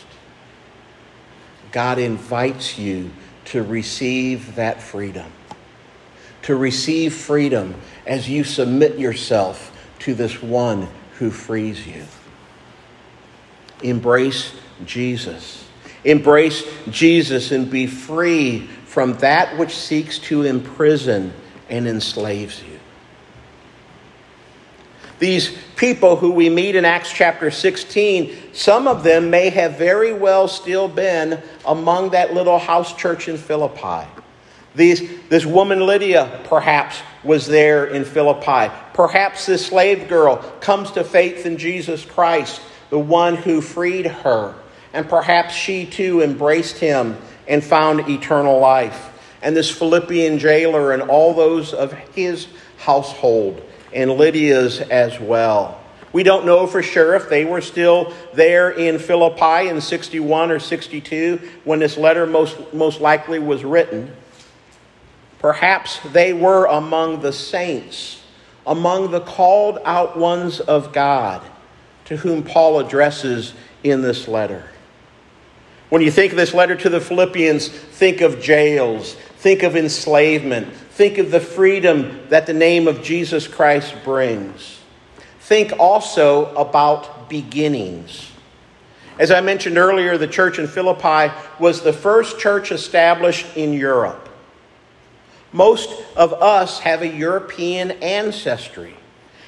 God 1.73 1.99
invites 1.99 2.79
you 2.79 3.11
to 3.43 3.61
receive 3.61 4.55
that 4.55 4.81
freedom, 4.81 5.29
to 6.43 6.55
receive 6.55 7.13
freedom 7.13 7.75
as 8.07 8.29
you 8.29 8.45
submit 8.45 8.97
yourself 8.97 9.77
to 9.99 10.13
this 10.13 10.41
one 10.41 10.87
who 11.15 11.29
frees 11.29 11.85
you. 11.85 12.05
Embrace 13.83 14.53
Jesus 14.85 15.68
Embrace 16.03 16.63
Jesus 16.89 17.51
and 17.51 17.69
be 17.69 17.87
free 17.87 18.67
from 18.85 19.13
that 19.17 19.57
which 19.57 19.75
seeks 19.75 20.17
to 20.19 20.43
imprison 20.43 21.33
and 21.69 21.87
enslaves 21.87 22.63
you. 22.63 22.79
These 25.19 25.55
people 25.75 26.15
who 26.15 26.31
we 26.31 26.49
meet 26.49 26.75
in 26.75 26.85
Acts 26.85 27.11
chapter 27.11 27.51
16, 27.51 28.53
some 28.53 28.87
of 28.87 29.03
them 29.03 29.29
may 29.29 29.49
have 29.49 29.77
very 29.77 30.13
well 30.13 30.47
still 30.47 30.87
been 30.87 31.41
among 31.65 32.11
that 32.11 32.33
little 32.33 32.57
house 32.57 32.95
church 32.95 33.27
in 33.27 33.37
Philippi. 33.37 34.07
These, 34.75 35.27
this 35.27 35.45
woman 35.45 35.81
Lydia, 35.81 36.39
perhaps, 36.45 37.01
was 37.23 37.47
there 37.47 37.85
in 37.87 38.05
Philippi. 38.05 38.73
Perhaps 38.93 39.45
this 39.45 39.65
slave 39.65 40.07
girl 40.07 40.37
comes 40.61 40.91
to 40.91 41.03
faith 41.03 41.45
in 41.45 41.57
Jesus 41.57 42.05
Christ, 42.05 42.61
the 42.89 42.99
one 42.99 43.35
who 43.35 43.59
freed 43.59 44.05
her 44.05 44.55
and 44.93 45.07
perhaps 45.07 45.53
she 45.53 45.85
too 45.85 46.21
embraced 46.21 46.77
him 46.77 47.17
and 47.47 47.63
found 47.63 48.09
eternal 48.09 48.59
life. 48.59 49.07
And 49.41 49.55
this 49.55 49.69
Philippian 49.69 50.39
jailer 50.39 50.91
and 50.91 51.03
all 51.03 51.33
those 51.33 51.73
of 51.73 51.93
his 51.93 52.47
household, 52.77 53.61
and 53.93 54.11
Lydia's 54.11 54.81
as 54.81 55.19
well. 55.19 55.79
We 56.11 56.23
don't 56.23 56.45
know 56.45 56.65
for 56.65 56.81
sure 56.81 57.15
if 57.15 57.29
they 57.29 57.45
were 57.45 57.61
still 57.61 58.13
there 58.33 58.71
in 58.71 58.97
Philippi 58.97 59.69
in 59.69 59.79
61 59.79 60.51
or 60.51 60.59
62 60.59 61.39
when 61.63 61.79
this 61.79 61.97
letter 61.97 62.25
most, 62.25 62.73
most 62.73 62.99
likely 62.99 63.37
was 63.37 63.63
written. 63.63 64.11
Perhaps 65.37 65.99
they 66.11 66.33
were 66.33 66.65
among 66.65 67.21
the 67.21 67.31
saints, 67.31 68.21
among 68.65 69.11
the 69.11 69.21
called 69.21 69.79
out 69.85 70.17
ones 70.17 70.59
of 70.59 70.91
God, 70.91 71.41
to 72.05 72.17
whom 72.17 72.43
Paul 72.43 72.79
addresses 72.79 73.53
in 73.83 74.01
this 74.01 74.27
letter. 74.27 74.65
When 75.89 76.03
you 76.03 76.11
think 76.11 76.31
of 76.31 76.37
this 76.37 76.53
letter 76.53 76.75
to 76.75 76.89
the 76.89 77.01
Philippians, 77.01 77.67
think 77.67 78.21
of 78.21 78.39
jails, 78.39 79.13
think 79.13 79.63
of 79.63 79.75
enslavement, 79.75 80.71
think 80.91 81.17
of 81.17 81.31
the 81.31 81.39
freedom 81.39 82.19
that 82.29 82.45
the 82.45 82.53
name 82.53 82.87
of 82.87 83.01
Jesus 83.01 83.47
Christ 83.47 83.95
brings. 84.03 84.79
Think 85.39 85.73
also 85.79 86.53
about 86.55 87.27
beginnings. 87.27 88.31
As 89.17 89.31
I 89.31 89.41
mentioned 89.41 89.77
earlier, 89.77 90.17
the 90.17 90.27
church 90.27 90.59
in 90.59 90.67
Philippi 90.67 91.33
was 91.59 91.81
the 91.81 91.91
first 91.91 92.39
church 92.39 92.71
established 92.71 93.57
in 93.57 93.73
Europe. 93.73 94.29
Most 95.51 95.89
of 96.15 96.33
us 96.33 96.79
have 96.79 97.01
a 97.01 97.07
European 97.07 97.91
ancestry. 97.91 98.95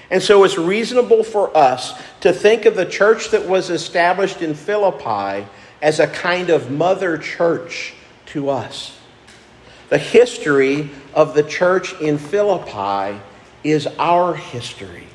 And 0.09 0.21
so 0.21 0.43
it's 0.43 0.57
reasonable 0.57 1.23
for 1.23 1.55
us 1.55 1.93
to 2.21 2.33
think 2.33 2.65
of 2.65 2.75
the 2.75 2.85
church 2.85 3.29
that 3.29 3.47
was 3.47 3.69
established 3.69 4.41
in 4.41 4.55
Philippi 4.55 5.47
as 5.81 5.99
a 5.99 6.07
kind 6.07 6.49
of 6.49 6.71
mother 6.71 7.17
church 7.17 7.93
to 8.27 8.49
us. 8.49 8.97
The 9.89 9.97
history 9.97 10.89
of 11.13 11.33
the 11.33 11.43
church 11.43 11.99
in 11.99 12.17
Philippi 12.17 13.19
is 13.63 13.87
our 13.99 14.33
history, 14.33 15.07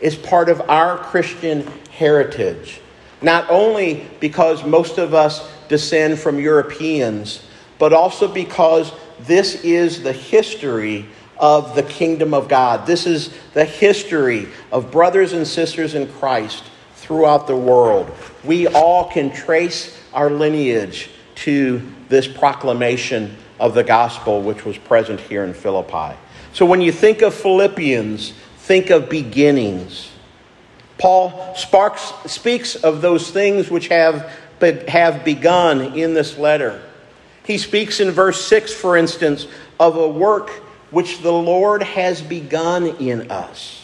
is 0.00 0.16
part 0.16 0.48
of 0.48 0.62
our 0.70 0.98
Christian 0.98 1.66
heritage. 1.90 2.80
Not 3.20 3.50
only 3.50 4.06
because 4.20 4.64
most 4.64 4.98
of 4.98 5.12
us 5.12 5.50
descend 5.68 6.18
from 6.18 6.38
Europeans, 6.38 7.44
but 7.78 7.92
also 7.92 8.28
because 8.28 8.92
this 9.20 9.64
is 9.64 10.02
the 10.02 10.12
history 10.12 11.06
of 11.36 11.74
the 11.74 11.82
kingdom 11.82 12.34
of 12.34 12.48
God. 12.48 12.86
This 12.86 13.06
is 13.06 13.30
the 13.54 13.64
history 13.64 14.48
of 14.72 14.90
brothers 14.90 15.32
and 15.32 15.46
sisters 15.46 15.94
in 15.94 16.08
Christ 16.14 16.64
throughout 17.08 17.46
the 17.46 17.56
world. 17.56 18.14
We 18.44 18.68
all 18.68 19.10
can 19.10 19.32
trace 19.32 19.98
our 20.12 20.28
lineage 20.28 21.08
to 21.36 21.80
this 22.10 22.28
proclamation 22.28 23.34
of 23.58 23.72
the 23.72 23.82
gospel 23.82 24.42
which 24.42 24.66
was 24.66 24.76
present 24.76 25.18
here 25.18 25.42
in 25.42 25.54
Philippi. 25.54 26.14
So 26.52 26.66
when 26.66 26.82
you 26.82 26.92
think 26.92 27.22
of 27.22 27.32
Philippians, 27.32 28.34
think 28.58 28.90
of 28.90 29.08
beginnings. 29.08 30.10
Paul 30.98 31.54
sparks, 31.56 32.12
speaks 32.26 32.76
of 32.76 33.00
those 33.00 33.30
things 33.30 33.70
which 33.70 33.88
have, 33.88 34.30
have 34.88 35.24
begun 35.24 35.98
in 35.98 36.12
this 36.12 36.36
letter. 36.36 36.82
He 37.44 37.56
speaks 37.56 38.00
in 38.00 38.10
verse 38.10 38.44
6, 38.44 38.74
for 38.74 38.98
instance, 38.98 39.46
of 39.80 39.96
a 39.96 40.06
work 40.06 40.50
which 40.90 41.22
the 41.22 41.32
Lord 41.32 41.82
has 41.82 42.20
begun 42.20 42.86
in 42.98 43.30
us. 43.30 43.82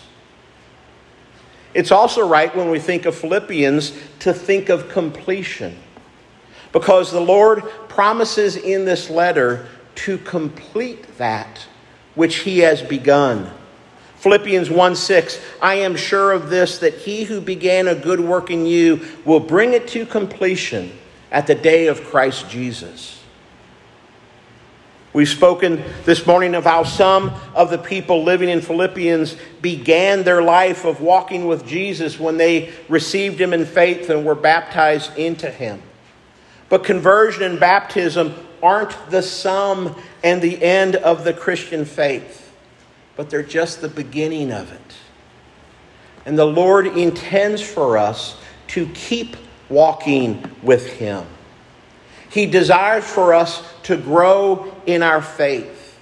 It's 1.74 1.90
also 1.90 2.26
right 2.26 2.54
when 2.54 2.70
we 2.70 2.78
think 2.78 3.04
of 3.04 3.16
Philippians 3.16 3.92
to 4.20 4.32
think 4.32 4.68
of 4.68 4.88
completion, 4.88 5.76
because 6.72 7.10
the 7.10 7.20
Lord 7.20 7.64
promises 7.88 8.56
in 8.56 8.84
this 8.84 9.10
letter 9.10 9.66
to 9.96 10.18
complete 10.18 11.18
that 11.18 11.66
which 12.14 12.36
He 12.36 12.60
has 12.60 12.80
begun. 12.80 13.50
Philippians 14.16 14.70
1 14.70 14.96
6, 14.96 15.40
I 15.60 15.74
am 15.74 15.96
sure 15.96 16.32
of 16.32 16.48
this, 16.48 16.78
that 16.78 16.94
he 16.94 17.24
who 17.24 17.40
began 17.42 17.88
a 17.88 17.94
good 17.94 18.20
work 18.20 18.50
in 18.50 18.64
you 18.64 19.04
will 19.24 19.40
bring 19.40 19.74
it 19.74 19.86
to 19.88 20.06
completion 20.06 20.92
at 21.30 21.46
the 21.46 21.54
day 21.54 21.88
of 21.88 22.04
Christ 22.04 22.48
Jesus. 22.48 23.22
We've 25.14 25.28
spoken 25.28 25.82
this 26.04 26.26
morning 26.26 26.54
of 26.54 26.64
how 26.64 26.82
some 26.82 27.32
of 27.54 27.70
the 27.70 27.78
people 27.78 28.24
living 28.24 28.50
in 28.50 28.60
Philippians 28.60 29.36
began 29.62 30.24
their 30.24 30.42
life 30.42 30.84
of 30.84 31.00
walking 31.00 31.46
with 31.46 31.66
Jesus 31.66 32.20
when 32.20 32.36
they 32.36 32.70
received 32.90 33.40
him 33.40 33.54
in 33.54 33.64
faith 33.64 34.10
and 34.10 34.26
were 34.26 34.34
baptized 34.34 35.16
into 35.16 35.50
him. 35.50 35.80
But 36.68 36.84
conversion 36.84 37.44
and 37.44 37.58
baptism 37.58 38.34
aren't 38.62 39.10
the 39.10 39.22
sum 39.22 39.96
and 40.22 40.42
the 40.42 40.62
end 40.62 40.96
of 40.96 41.24
the 41.24 41.32
Christian 41.32 41.86
faith 41.86 42.44
but 43.16 43.30
they're 43.30 43.42
just 43.42 43.80
the 43.80 43.88
beginning 43.88 44.52
of 44.52 44.72
it. 44.72 44.94
And 46.26 46.38
the 46.38 46.46
Lord 46.46 46.86
intends 46.86 47.62
for 47.62 47.98
us 47.98 48.40
to 48.68 48.86
keep 48.88 49.36
walking 49.68 50.50
with 50.62 50.86
Him. 50.86 51.26
He 52.34 52.46
desires 52.46 53.04
for 53.04 53.32
us 53.32 53.62
to 53.84 53.96
grow 53.96 54.74
in 54.86 55.04
our 55.04 55.22
faith. 55.22 55.96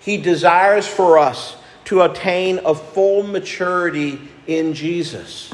He 0.00 0.16
desires 0.16 0.86
for 0.86 1.18
us 1.18 1.58
to 1.84 2.00
attain 2.00 2.58
a 2.64 2.74
full 2.74 3.22
maturity 3.22 4.18
in 4.46 4.72
Jesus. 4.72 5.52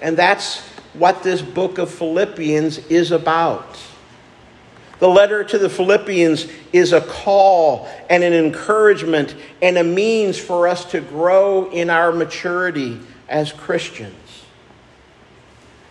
And 0.00 0.16
that's 0.16 0.60
what 0.94 1.22
this 1.22 1.42
book 1.42 1.76
of 1.76 1.90
Philippians 1.90 2.78
is 2.86 3.12
about. 3.12 3.78
The 4.98 5.08
letter 5.08 5.44
to 5.44 5.58
the 5.58 5.68
Philippians 5.68 6.46
is 6.72 6.94
a 6.94 7.02
call 7.02 7.86
and 8.08 8.24
an 8.24 8.32
encouragement 8.32 9.36
and 9.60 9.76
a 9.76 9.84
means 9.84 10.38
for 10.38 10.66
us 10.68 10.86
to 10.92 11.02
grow 11.02 11.70
in 11.70 11.90
our 11.90 12.12
maturity 12.12 12.98
as 13.28 13.52
Christians. 13.52 14.14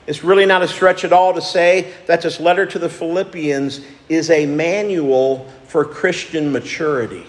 It's 0.08 0.24
really 0.24 0.46
not 0.46 0.62
a 0.62 0.68
stretch 0.68 1.04
at 1.04 1.12
all 1.12 1.34
to 1.34 1.42
say 1.42 1.94
that 2.06 2.22
this 2.22 2.40
letter 2.40 2.66
to 2.68 2.80
the 2.80 2.90
Philippians 2.90 3.82
is 4.08 4.30
a 4.30 4.46
manual 4.46 5.52
for 5.68 5.84
Christian 5.84 6.52
maturity. 6.52 7.26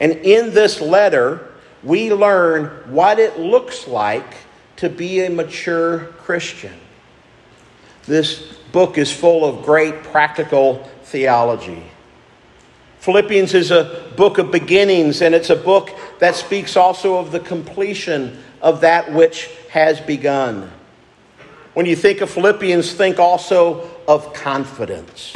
And 0.00 0.12
in 0.12 0.54
this 0.54 0.80
letter, 0.80 1.52
we 1.82 2.12
learn 2.12 2.66
what 2.92 3.18
it 3.18 3.38
looks 3.38 3.86
like 3.86 4.36
to 4.76 4.88
be 4.88 5.24
a 5.24 5.30
mature 5.30 6.06
Christian. 6.18 6.74
This 8.04 8.40
book 8.72 8.96
is 8.96 9.12
full 9.12 9.44
of 9.44 9.64
great 9.64 10.02
practical 10.04 10.88
theology. 11.02 11.82
Philippians 13.00 13.54
is 13.54 13.70
a 13.70 14.12
book 14.16 14.38
of 14.38 14.50
beginnings, 14.50 15.20
and 15.20 15.34
it's 15.34 15.50
a 15.50 15.56
book 15.56 15.90
that 16.20 16.34
speaks 16.34 16.76
also 16.76 17.16
of 17.16 17.32
the 17.32 17.40
completion 17.40 18.42
of 18.60 18.80
that 18.80 19.12
which 19.12 19.50
has 19.70 20.00
begun. 20.00 20.70
When 21.78 21.86
you 21.86 21.94
think 21.94 22.22
of 22.22 22.28
Philippians, 22.28 22.92
think 22.92 23.20
also 23.20 23.88
of 24.08 24.32
confidence. 24.32 25.32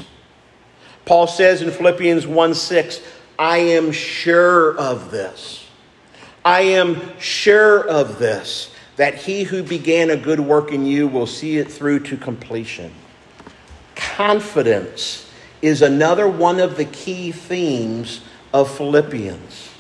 Paul 1.04 1.28
says 1.28 1.62
in 1.62 1.70
Philippians 1.70 2.26
1 2.26 2.54
6, 2.56 3.00
I 3.38 3.58
am 3.58 3.92
sure 3.92 4.76
of 4.76 5.12
this. 5.12 5.64
I 6.44 6.62
am 6.62 7.16
sure 7.20 7.88
of 7.88 8.18
this, 8.18 8.74
that 8.96 9.14
he 9.14 9.44
who 9.44 9.62
began 9.62 10.11
a 10.11 10.16
good 10.16 10.40
work 10.40 10.72
in 10.72 10.85
you 10.85 11.07
will 11.07 11.28
see 11.28 11.59
it 11.59 11.70
through 11.70 12.00
to 12.00 12.16
completion 12.16 12.92
confidence 13.94 15.31
is 15.62 15.81
another 15.81 16.26
one 16.28 16.59
of 16.59 16.76
the 16.76 16.87
key 16.87 17.31
themes 17.31 18.20
of 18.52 18.68
Philippians. 18.76 19.71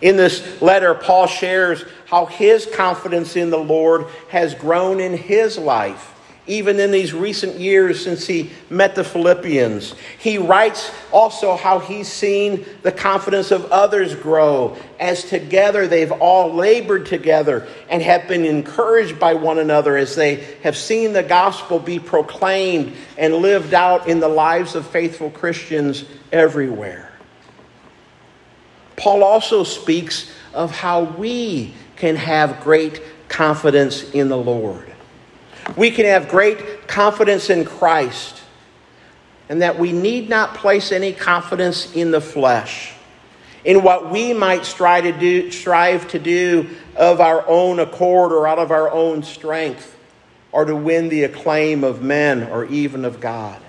In 0.00 0.16
this 0.16 0.60
letter, 0.60 0.94
Paul 0.94 1.26
shares 1.26 1.84
how 2.06 2.26
his 2.26 2.66
confidence 2.66 3.36
in 3.36 3.50
the 3.50 3.58
Lord 3.58 4.06
has 4.28 4.54
grown 4.54 5.00
in 5.00 5.16
his 5.16 5.58
life 5.58 6.14
even 6.46 6.78
in 6.78 6.90
these 6.90 7.12
recent 7.12 7.58
years 7.58 8.02
since 8.02 8.26
he 8.26 8.50
met 8.70 8.94
the 8.94 9.04
Philippians. 9.04 9.94
He 10.18 10.38
writes 10.38 10.90
also 11.12 11.56
how 11.56 11.78
he's 11.78 12.08
seen 12.08 12.64
the 12.82 12.92
confidence 12.92 13.50
of 13.50 13.70
others 13.72 14.14
grow 14.14 14.76
as 15.00 15.24
together 15.24 15.86
they've 15.86 16.12
all 16.12 16.54
labored 16.54 17.06
together 17.06 17.66
and 17.88 18.00
have 18.02 18.28
been 18.28 18.44
encouraged 18.44 19.18
by 19.18 19.34
one 19.34 19.58
another 19.58 19.96
as 19.96 20.14
they 20.14 20.36
have 20.62 20.76
seen 20.76 21.12
the 21.12 21.22
gospel 21.22 21.78
be 21.78 21.98
proclaimed 21.98 22.94
and 23.18 23.34
lived 23.34 23.74
out 23.74 24.08
in 24.08 24.20
the 24.20 24.28
lives 24.28 24.74
of 24.74 24.86
faithful 24.86 25.30
Christians 25.30 26.04
everywhere. 26.32 27.05
Paul 28.96 29.22
also 29.22 29.62
speaks 29.64 30.30
of 30.54 30.70
how 30.70 31.02
we 31.02 31.74
can 31.96 32.16
have 32.16 32.62
great 32.62 33.02
confidence 33.28 34.10
in 34.10 34.28
the 34.28 34.36
Lord 34.36 34.92
we 35.74 35.90
can 35.90 36.04
have 36.04 36.28
great 36.28 36.86
confidence 36.86 37.50
in 37.50 37.64
Christ 37.64 38.42
and 39.48 39.62
that 39.62 39.78
we 39.78 39.92
need 39.92 40.28
not 40.28 40.54
place 40.54 40.92
any 40.92 41.12
confidence 41.12 41.94
in 41.94 42.10
the 42.10 42.20
flesh, 42.20 42.92
in 43.64 43.82
what 43.82 44.10
we 44.10 44.32
might 44.32 44.64
strive 44.64 45.04
to 45.04 45.12
do, 45.12 45.50
strive 45.50 46.08
to 46.08 46.18
do 46.18 46.68
of 46.96 47.20
our 47.20 47.46
own 47.48 47.78
accord 47.80 48.32
or 48.32 48.46
out 48.46 48.58
of 48.58 48.70
our 48.70 48.90
own 48.90 49.22
strength, 49.22 49.96
or 50.50 50.64
to 50.64 50.74
win 50.74 51.08
the 51.08 51.24
acclaim 51.24 51.84
of 51.84 52.02
men 52.02 52.44
or 52.44 52.64
even 52.66 53.04
of 53.04 53.20
God. 53.20 53.60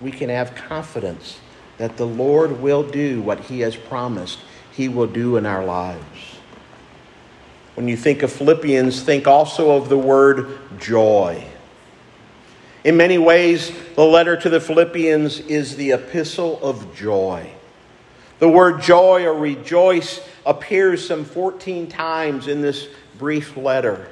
We 0.00 0.10
can 0.10 0.28
have 0.28 0.54
confidence 0.54 1.38
that 1.80 1.96
the 1.96 2.06
Lord 2.06 2.60
will 2.60 2.82
do 2.82 3.22
what 3.22 3.40
He 3.40 3.60
has 3.60 3.74
promised 3.74 4.38
He 4.70 4.90
will 4.90 5.06
do 5.06 5.38
in 5.38 5.46
our 5.46 5.64
lives. 5.64 6.04
When 7.74 7.88
you 7.88 7.96
think 7.96 8.22
of 8.22 8.30
Philippians, 8.30 9.02
think 9.02 9.26
also 9.26 9.70
of 9.70 9.88
the 9.88 9.96
word 9.96 10.58
joy. 10.78 11.42
In 12.84 12.98
many 12.98 13.16
ways, 13.16 13.72
the 13.96 14.04
letter 14.04 14.36
to 14.36 14.50
the 14.50 14.60
Philippians 14.60 15.40
is 15.40 15.74
the 15.76 15.92
epistle 15.92 16.62
of 16.62 16.94
joy. 16.94 17.50
The 18.40 18.48
word 18.50 18.82
joy 18.82 19.24
or 19.24 19.32
rejoice 19.32 20.20
appears 20.44 21.08
some 21.08 21.24
14 21.24 21.86
times 21.86 22.46
in 22.46 22.60
this 22.60 22.88
brief 23.18 23.56
letter. 23.56 24.06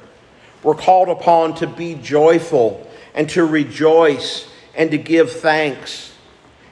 We're 0.62 0.74
called 0.74 1.10
upon 1.10 1.56
to 1.56 1.66
be 1.66 1.96
joyful 1.96 2.90
and 3.14 3.28
to 3.28 3.44
rejoice 3.44 4.48
and 4.74 4.90
to 4.90 4.96
give 4.96 5.30
thanks. 5.30 6.14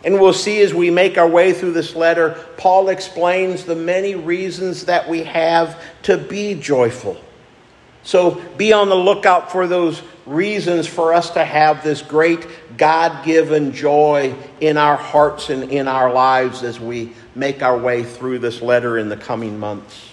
And 0.05 0.21
we'll 0.21 0.33
see 0.33 0.61
as 0.61 0.73
we 0.73 0.91
make 0.91 1.19
our 1.19 1.29
way 1.29 1.53
through 1.53 1.73
this 1.73 1.95
letter, 1.95 2.45
Paul 2.57 2.89
explains 2.91 3.65
the 3.65 3.75
many 3.75 4.15
reasons 4.15 4.85
that 4.85 5.09
we 5.09 5.25
have 5.25 5.83
to 6.03 6.17
be 6.17 6.55
joyful. 6.55 7.21
So 8.03 8.41
be 8.57 8.73
on 8.73 8.89
the 8.89 8.97
lookout 8.97 9.51
for 9.51 9.67
those 9.67 10.01
reasons 10.27 10.87
for 10.87 11.13
us 11.13 11.31
to 11.31 11.45
have 11.45 11.83
this 11.83 12.03
great 12.03 12.47
God 12.77 13.25
given 13.25 13.73
joy 13.73 14.35
in 14.61 14.77
our 14.77 14.97
hearts 14.97 15.51
and 15.51 15.73
in 15.73 15.89
our 15.89 16.13
lives 16.13 16.63
as 16.63 16.79
we 16.79 17.15
make 17.35 17.63
our 17.63 17.77
way 17.77 18.05
through 18.05 18.39
this 18.39 18.63
letter 18.63 18.99
in 18.99 19.09
the 19.09 19.17
coming 19.17 19.59
months. 19.59 20.09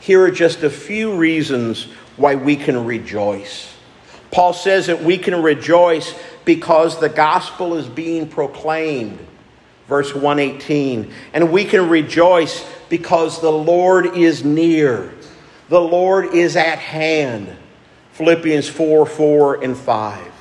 Here 0.00 0.22
are 0.22 0.30
just 0.30 0.62
a 0.62 0.70
few 0.70 1.16
reasons 1.16 1.84
why 2.16 2.36
we 2.36 2.56
can 2.56 2.86
rejoice. 2.86 3.74
Paul 4.30 4.52
says 4.52 4.86
that 4.86 5.02
we 5.02 5.18
can 5.18 5.42
rejoice 5.42 6.14
because 6.46 6.98
the 6.98 7.10
gospel 7.10 7.74
is 7.74 7.86
being 7.86 8.26
proclaimed. 8.26 9.18
Verse 9.88 10.14
118. 10.14 11.12
And 11.34 11.52
we 11.52 11.66
can 11.66 11.90
rejoice 11.90 12.66
because 12.88 13.42
the 13.42 13.52
Lord 13.52 14.16
is 14.16 14.42
near. 14.42 15.12
The 15.68 15.80
Lord 15.80 16.34
is 16.34 16.56
at 16.56 16.78
hand. 16.78 17.54
Philippians 18.12 18.68
4 18.68 19.04
4 19.04 19.62
and 19.62 19.76
5. 19.76 20.32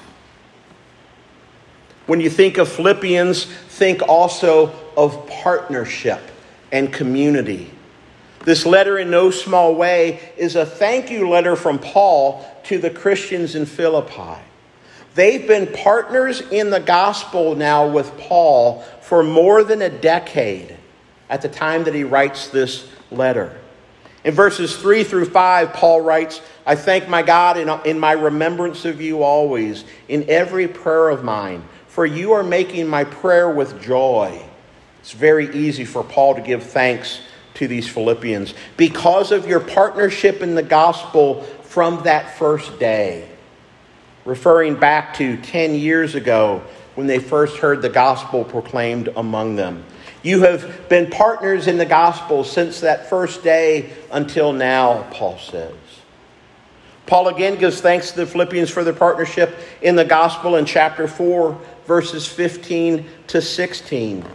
When 2.05 2.21
you 2.21 2.29
think 2.29 2.57
of 2.57 2.69
Philippians, 2.69 3.45
think 3.45 4.01
also 4.07 4.73
of 4.95 5.27
partnership 5.27 6.21
and 6.71 6.93
community. 6.93 7.71
This 8.43 8.63
letter, 8.63 8.99
in 8.99 9.09
no 9.09 9.31
small 9.31 9.73
way, 9.73 10.19
is 10.37 10.55
a 10.55 10.67
thank 10.67 11.09
you 11.09 11.27
letter 11.27 11.55
from 11.55 11.79
Paul 11.79 12.45
to 12.65 12.77
the 12.77 12.91
Christians 12.91 13.55
in 13.55 13.65
Philippi. 13.65 14.39
They've 15.15 15.47
been 15.47 15.67
partners 15.67 16.41
in 16.41 16.69
the 16.69 16.82
gospel 16.82 17.56
now 17.56 17.88
with 17.88 18.17
Paul 18.17 18.82
for 19.01 19.23
more 19.23 19.63
than 19.63 19.82
a 19.82 19.89
decade 19.89 20.75
at 21.30 21.41
the 21.41 21.47
time 21.49 21.86
that 21.86 21.95
he 21.95 22.04
writes 22.04 22.49
this 22.49 22.88
letter. 23.12 23.58
In 24.25 24.34
verses 24.34 24.75
3 24.75 25.06
through 25.06 25.30
5, 25.30 25.71
Paul 25.71 26.01
writes, 26.01 26.41
I 26.65 26.75
thank 26.75 27.08
my 27.08 27.21
God 27.21 27.58
in, 27.58 27.69
in 27.86 27.97
my 27.97 28.12
remembrance 28.12 28.84
of 28.84 28.99
you 28.99 29.23
always, 29.23 29.86
in 30.10 30.30
every 30.30 30.67
prayer 30.67 31.10
of 31.10 31.23
mine, 31.23 31.63
for 31.88 32.06
you 32.06 32.34
are 32.34 32.43
making 32.43 32.88
my 32.88 33.06
prayer 33.06 33.49
with 33.49 33.82
joy. 33.82 34.43
It's 34.99 35.13
very 35.13 35.56
easy 35.56 35.86
for 35.86 36.04
Paul 36.04 36.36
to 36.36 36.41
give 36.41 36.63
thanks 36.63 37.21
to 37.54 37.67
these 37.69 37.88
Philippians 37.88 38.54
because 38.75 39.32
of 39.32 39.47
your 39.47 39.62
partnership 39.62 40.41
in 40.41 40.56
the 40.56 40.63
gospel 40.63 41.43
from 41.63 42.04
that 42.04 42.38
first 42.38 42.80
day. 42.80 43.30
Referring 44.25 44.75
back 44.75 45.13
to 45.15 45.38
10 45.38 45.75
years 45.75 46.15
ago 46.15 46.63
when 46.95 47.07
they 47.07 47.19
first 47.19 47.57
heard 47.57 47.81
the 47.81 47.89
gospel 47.89 48.43
proclaimed 48.43 49.09
among 49.15 49.55
them. 49.55 49.85
You 50.23 50.41
have 50.41 50.89
been 50.89 51.11
partners 51.11 51.67
in 51.67 51.77
the 51.77 51.85
gospel 51.85 52.43
since 52.43 52.79
that 52.79 53.09
first 53.09 53.43
day 53.43 53.91
until 54.11 54.51
now, 54.51 55.03
Paul 55.11 55.38
says. 55.38 55.73
Paul 57.05 57.27
again 57.27 57.59
gives 57.59 57.81
thanks 57.81 58.11
to 58.11 58.17
the 58.17 58.25
Philippians 58.25 58.71
for 58.71 58.83
their 58.83 58.93
partnership 58.93 59.55
in 59.83 59.95
the 59.95 60.05
gospel 60.05 60.55
in 60.55 60.65
chapter 60.65 61.07
4, 61.07 61.59
verses 61.85 62.25
15 62.27 63.05
to 63.27 63.41
16. 63.41 64.25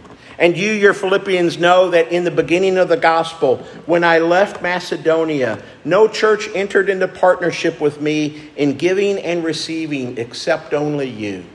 And 0.41 0.57
you, 0.57 0.71
your 0.71 0.95
Philippians, 0.95 1.59
know 1.59 1.91
that 1.91 2.11
in 2.11 2.23
the 2.23 2.31
beginning 2.31 2.79
of 2.79 2.89
the 2.89 2.97
gospel, 2.97 3.57
when 3.85 4.03
I 4.03 4.17
left 4.17 4.59
Macedonia, 4.59 5.61
no 5.85 6.07
church 6.07 6.49
entered 6.55 6.89
into 6.89 7.07
partnership 7.07 7.79
with 7.79 8.01
me 8.01 8.49
in 8.57 8.75
giving 8.75 9.19
and 9.19 9.43
receiving 9.43 10.17
except 10.17 10.73
only 10.73 11.07
you. 11.07 11.45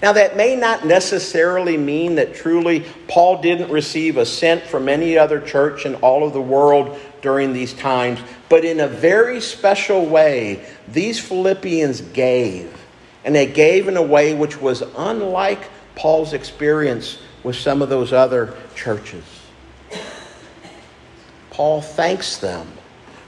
Now, 0.00 0.12
that 0.12 0.36
may 0.36 0.54
not 0.54 0.86
necessarily 0.86 1.76
mean 1.76 2.14
that 2.14 2.32
truly 2.32 2.84
Paul 3.08 3.42
didn't 3.42 3.72
receive 3.72 4.16
a 4.16 4.24
cent 4.24 4.62
from 4.62 4.88
any 4.88 5.18
other 5.18 5.40
church 5.40 5.84
in 5.84 5.96
all 5.96 6.24
of 6.24 6.32
the 6.32 6.40
world 6.40 6.96
during 7.20 7.52
these 7.52 7.72
times, 7.72 8.20
but 8.48 8.64
in 8.64 8.78
a 8.78 8.86
very 8.86 9.40
special 9.40 10.06
way, 10.06 10.64
these 10.86 11.18
Philippians 11.18 12.02
gave. 12.02 12.72
And 13.24 13.34
they 13.34 13.46
gave 13.46 13.88
in 13.88 13.96
a 13.96 14.02
way 14.02 14.32
which 14.32 14.60
was 14.60 14.84
unlike 14.96 15.68
Paul's 15.96 16.34
experience 16.34 17.18
with 17.42 17.56
some 17.56 17.82
of 17.82 17.88
those 17.88 18.12
other 18.12 18.54
churches. 18.74 19.24
Paul 21.50 21.80
thanks 21.80 22.38
them 22.38 22.68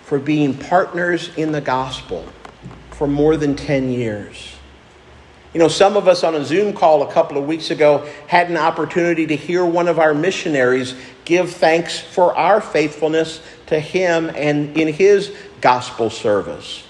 for 0.05 0.19
being 0.19 0.55
partners 0.55 1.31
in 1.37 1.53
the 1.53 1.61
gospel 1.61 2.27
for 2.91 3.07
more 3.07 3.37
than 3.37 3.57
10 3.57 3.91
years. 3.91 4.55
You 5.53 5.59
know, 5.59 5.69
some 5.69 5.97
of 5.97 6.07
us 6.07 6.23
on 6.23 6.37
a 6.37 6.45
Zoom 6.45 6.73
call 6.73 7.03
a 7.03 7.13
couple 7.13 7.37
of 7.37 7.45
weeks 7.47 7.71
ago 7.73 8.09
had 8.29 8.51
an 8.51 8.57
opportunity 8.57 9.27
to 9.27 9.37
hear 9.37 9.65
one 9.65 9.89
of 9.89 9.99
our 9.99 10.15
missionaries 10.15 10.95
give 11.25 11.51
thanks 11.51 11.99
for 11.99 12.37
our 12.37 12.61
faithfulness 12.61 13.43
to 13.67 13.81
him 13.81 14.31
and 14.37 14.77
in 14.77 14.93
his 14.93 15.35
gospel 15.61 16.09
service. 16.09 16.85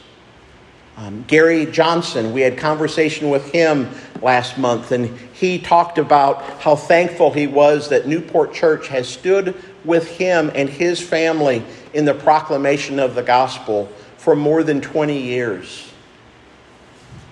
Um, 0.98 1.24
Gary 1.26 1.64
Johnson, 1.64 2.35
we 2.35 2.42
had 2.42 2.59
conversation 2.59 3.30
with 3.30 3.50
him 3.50 3.88
last 4.20 4.59
month, 4.59 4.92
and 4.92 5.06
he 5.40 5.59
talked 5.59 5.96
about 5.96 6.42
how 6.61 6.76
thankful 6.76 7.33
he 7.33 7.46
was 7.46 7.88
that 7.88 8.07
Newport 8.07 8.53
Church 8.53 8.88
has 8.88 9.09
stood 9.09 9.55
with 9.87 10.07
him 10.18 10.50
and 10.55 10.68
his 10.68 11.00
family 11.00 11.64
in 11.94 12.05
the 12.05 12.12
proclamation 12.12 13.00
of 13.00 13.14
the 13.14 13.22
gospel 13.22 13.87
for 14.18 14.37
more 14.37 14.62
than 14.62 14.83
20 14.83 15.18
years. 15.18 15.90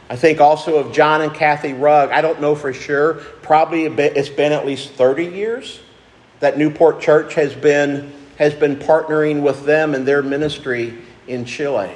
I 0.09 0.16
think 0.16 0.40
also 0.40 0.79
of 0.79 0.90
John 0.90 1.21
and 1.21 1.35
Kathy 1.35 1.75
Rugg. 1.75 2.11
I 2.11 2.23
don't 2.23 2.40
know 2.40 2.55
for 2.55 2.73
sure. 2.73 3.14
Probably 3.42 3.85
it's 3.85 4.31
been 4.31 4.53
at 4.53 4.64
least 4.64 4.92
30 4.92 5.27
years 5.27 5.81
that 6.40 6.57
Newport 6.57 7.03
Church 7.03 7.35
has 7.35 7.55
been, 7.55 8.11
has 8.38 8.55
been 8.55 8.77
partnering 8.77 9.42
with 9.42 9.66
them 9.66 9.94
in 9.94 10.07
their 10.07 10.23
ministry 10.23 10.97
in 11.27 11.44
Chile. 11.44 11.90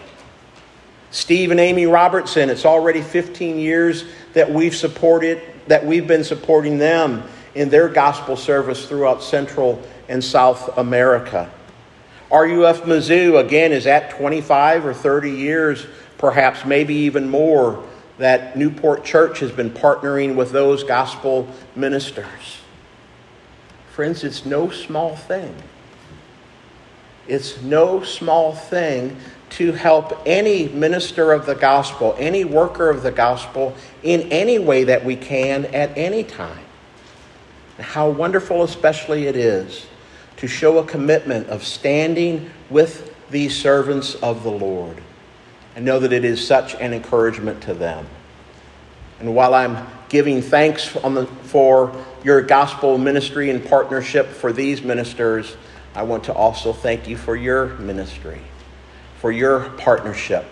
Steve 1.11 1.51
and 1.51 1.61
Amy 1.61 1.87
Robertson, 1.87 2.51
it's 2.51 2.67
already 2.67 3.01
15 3.01 3.59
years 3.59 4.05
that 4.35 4.51
we've 4.51 4.77
supported, 4.77 5.41
that 5.67 5.85
we've 5.85 6.07
been 6.07 6.25
supporting 6.25 6.79
them 6.79 7.23
in 7.55 7.69
their 7.69 7.89
gospel 7.89 8.37
service 8.37 8.87
throughout 8.87 9.23
Central 9.23 9.83
and 10.09 10.23
South 10.23 10.77
America. 10.79 11.51
RUF 12.31 12.85
Mizzou, 12.85 13.39
again, 13.39 13.73
is 13.73 13.87
at 13.87 14.11
25 14.11 14.87
or 14.87 14.95
30 14.95 15.31
years, 15.31 15.87
perhaps, 16.17 16.65
maybe 16.65 16.95
even 16.95 17.29
more 17.29 17.85
that 18.19 18.57
Newport 18.57 19.05
Church 19.05 19.41
has 19.41 19.53
been 19.53 19.71
partnering 19.71 20.35
with 20.35 20.51
those 20.51 20.85
gospel 20.85 21.47
ministers. 21.77 22.59
Friends, 23.91 24.25
it's 24.25 24.47
no 24.47 24.71
small 24.71 25.17
thing. 25.17 25.55
It's 27.29 27.61
no 27.63 28.03
small 28.03 28.55
thing 28.55 29.17
to 29.53 29.73
help 29.73 30.23
any 30.25 30.69
minister 30.69 31.33
of 31.33 31.45
the 31.47 31.55
gospel, 31.55 32.17
any 32.19 32.45
worker 32.45 32.89
of 32.89 33.03
the 33.03 33.11
gospel, 33.11 33.75
in 34.03 34.23
any 34.33 34.59
way 34.59 34.85
that 34.85 35.05
we 35.05 35.15
can 35.15 35.67
at 35.67 35.97
any 35.97 36.25
time. 36.25 36.65
How 37.79 38.09
wonderful, 38.09 38.63
especially, 38.63 39.27
it 39.27 39.37
is 39.37 39.87
to 40.39 40.47
show 40.47 40.79
a 40.79 40.85
commitment 40.85 41.49
of 41.49 41.65
standing 41.65 42.51
with 42.71 43.15
these 43.31 43.57
servants 43.57 44.15
of 44.17 44.43
the 44.43 44.51
Lord 44.51 45.01
and 45.77 45.85
know 45.85 45.99
that 45.99 46.13
it 46.13 46.25
is 46.25 46.45
such 46.47 46.75
an 46.75 46.93
encouragement 46.93 47.63
to 47.63 47.75
them. 47.75 48.07
And 49.21 49.35
while 49.35 49.55
I'm 49.55 49.87
giving 50.09 50.43
thanks 50.43 50.93
the, 50.93 51.29
for 51.45 51.95
your 52.25 52.43
gospel 52.43 52.99
ministry 52.99 53.51
and 53.51 53.65
partnership 53.65 54.27
for 54.27 54.53
these 54.53 54.83
ministers, 54.83 55.57
I 55.95 56.03
want 56.03 56.25
to 56.25 56.35
also 56.35 56.73
thank 56.73 57.07
you 57.09 57.17
for 57.17 57.37
your 57.37 57.67
ministry, 57.79 58.41
for 59.23 59.31
your 59.31 59.61
partnership, 59.79 60.45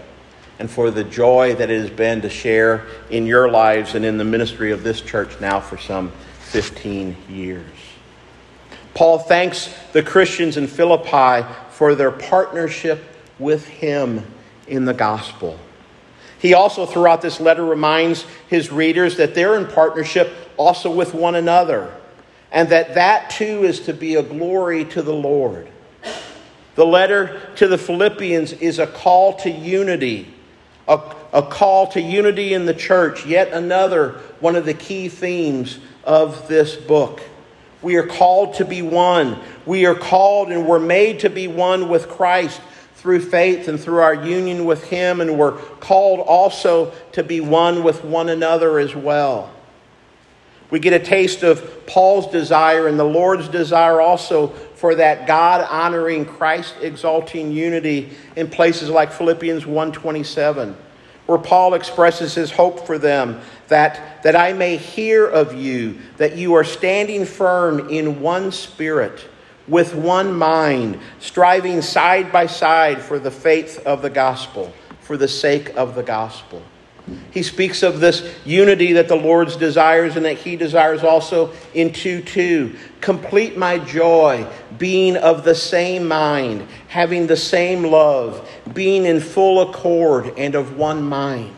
and 0.60 0.70
for 0.70 0.92
the 0.92 1.02
joy 1.02 1.56
that 1.56 1.70
it 1.70 1.80
has 1.80 1.90
been 1.90 2.20
to 2.20 2.30
share 2.30 2.86
in 3.10 3.26
your 3.26 3.50
lives 3.50 3.96
and 3.96 4.04
in 4.04 4.16
the 4.16 4.24
ministry 4.24 4.70
of 4.70 4.84
this 4.84 5.00
church 5.00 5.40
now 5.40 5.58
for 5.58 5.76
some 5.76 6.12
15 6.42 7.16
years. 7.28 7.66
Paul 8.94 9.18
thanks 9.18 9.74
the 9.92 10.04
Christians 10.04 10.56
in 10.56 10.68
Philippi 10.68 11.44
for 11.70 11.96
their 11.96 12.12
partnership 12.12 13.02
with 13.40 13.66
him 13.66 14.24
in 14.68 14.84
the 14.84 14.94
gospel. 14.94 15.58
He 16.38 16.54
also, 16.54 16.86
throughout 16.86 17.22
this 17.22 17.40
letter, 17.40 17.64
reminds 17.64 18.24
his 18.46 18.70
readers 18.70 19.16
that 19.16 19.34
they're 19.34 19.56
in 19.56 19.66
partnership 19.66 20.32
also 20.56 20.92
with 20.92 21.12
one 21.12 21.34
another, 21.34 21.92
and 22.52 22.68
that 22.68 22.94
that 22.94 23.30
too 23.30 23.64
is 23.64 23.80
to 23.80 23.92
be 23.92 24.14
a 24.14 24.22
glory 24.22 24.84
to 24.84 25.02
the 25.02 25.12
Lord. 25.12 25.68
The 26.80 26.86
letter 26.86 27.38
to 27.56 27.68
the 27.68 27.76
Philippians 27.76 28.54
is 28.54 28.78
a 28.78 28.86
call 28.86 29.34
to 29.40 29.50
unity, 29.50 30.32
a, 30.88 30.98
a 31.30 31.42
call 31.42 31.88
to 31.88 32.00
unity 32.00 32.54
in 32.54 32.64
the 32.64 32.72
church, 32.72 33.26
yet 33.26 33.52
another 33.52 34.12
one 34.40 34.56
of 34.56 34.64
the 34.64 34.72
key 34.72 35.10
themes 35.10 35.78
of 36.04 36.48
this 36.48 36.76
book. 36.76 37.20
We 37.82 37.96
are 37.96 38.06
called 38.06 38.54
to 38.54 38.64
be 38.64 38.80
one. 38.80 39.38
We 39.66 39.84
are 39.84 39.94
called 39.94 40.52
and 40.52 40.66
we're 40.66 40.78
made 40.78 41.20
to 41.20 41.28
be 41.28 41.48
one 41.48 41.90
with 41.90 42.08
Christ 42.08 42.62
through 42.94 43.28
faith 43.28 43.68
and 43.68 43.78
through 43.78 43.98
our 43.98 44.14
union 44.14 44.64
with 44.64 44.84
Him, 44.84 45.20
and 45.20 45.38
we're 45.38 45.58
called 45.58 46.20
also 46.20 46.94
to 47.12 47.22
be 47.22 47.42
one 47.42 47.84
with 47.84 48.04
one 48.04 48.30
another 48.30 48.78
as 48.78 48.96
well. 48.96 49.52
We 50.70 50.78
get 50.78 50.92
a 50.92 51.04
taste 51.04 51.42
of 51.42 51.84
Paul's 51.86 52.30
desire 52.30 52.86
and 52.86 52.98
the 52.98 53.04
Lord's 53.04 53.48
desire 53.48 54.00
also 54.00 54.54
for 54.80 54.94
that 54.94 55.26
God 55.26 55.66
honoring, 55.68 56.24
Christ 56.24 56.74
exalting 56.80 57.52
unity 57.52 58.12
in 58.34 58.48
places 58.48 58.88
like 58.88 59.12
Philippians 59.12 59.66
1:27, 59.66 60.74
where 61.26 61.36
Paul 61.36 61.74
expresses 61.74 62.34
his 62.34 62.50
hope 62.50 62.86
for 62.86 62.96
them 62.96 63.42
that, 63.68 64.22
that 64.22 64.34
I 64.34 64.54
may 64.54 64.78
hear 64.78 65.26
of 65.26 65.54
you, 65.54 65.98
that 66.16 66.36
you 66.36 66.54
are 66.54 66.64
standing 66.64 67.26
firm 67.26 67.90
in 67.90 68.22
one 68.22 68.52
spirit 68.52 69.20
with 69.68 69.94
one 69.94 70.32
mind, 70.32 70.98
striving 71.18 71.82
side 71.82 72.32
by 72.32 72.46
side 72.46 73.02
for 73.02 73.18
the 73.18 73.30
faith 73.30 73.86
of 73.86 74.00
the 74.00 74.08
gospel, 74.08 74.72
for 75.02 75.18
the 75.18 75.28
sake 75.28 75.76
of 75.76 75.94
the 75.94 76.02
gospel. 76.02 76.62
He 77.30 77.42
speaks 77.42 77.82
of 77.82 78.00
this 78.00 78.34
unity 78.44 78.92
that 78.94 79.08
the 79.08 79.16
Lord's 79.16 79.56
desires 79.56 80.16
and 80.16 80.24
that 80.24 80.38
He 80.38 80.56
desires 80.56 81.02
also 81.02 81.52
in 81.74 81.92
2 81.92 82.22
2. 82.22 82.76
Complete 83.00 83.56
my 83.56 83.78
joy, 83.78 84.46
being 84.78 85.16
of 85.16 85.44
the 85.44 85.54
same 85.54 86.06
mind, 86.06 86.66
having 86.88 87.26
the 87.26 87.36
same 87.36 87.84
love, 87.84 88.48
being 88.72 89.06
in 89.06 89.20
full 89.20 89.68
accord 89.68 90.32
and 90.36 90.54
of 90.54 90.76
one 90.76 91.02
mind. 91.02 91.54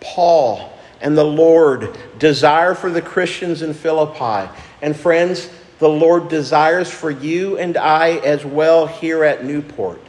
Paul 0.00 0.72
and 1.00 1.16
the 1.16 1.24
Lord 1.24 1.96
desire 2.18 2.74
for 2.74 2.90
the 2.90 3.02
Christians 3.02 3.62
in 3.62 3.74
Philippi. 3.74 4.50
And 4.80 4.96
friends, 4.96 5.50
the 5.78 5.88
Lord 5.88 6.28
desires 6.28 6.90
for 6.90 7.10
you 7.10 7.58
and 7.58 7.76
I 7.76 8.18
as 8.18 8.44
well 8.44 8.86
here 8.86 9.24
at 9.24 9.44
Newport 9.44 10.00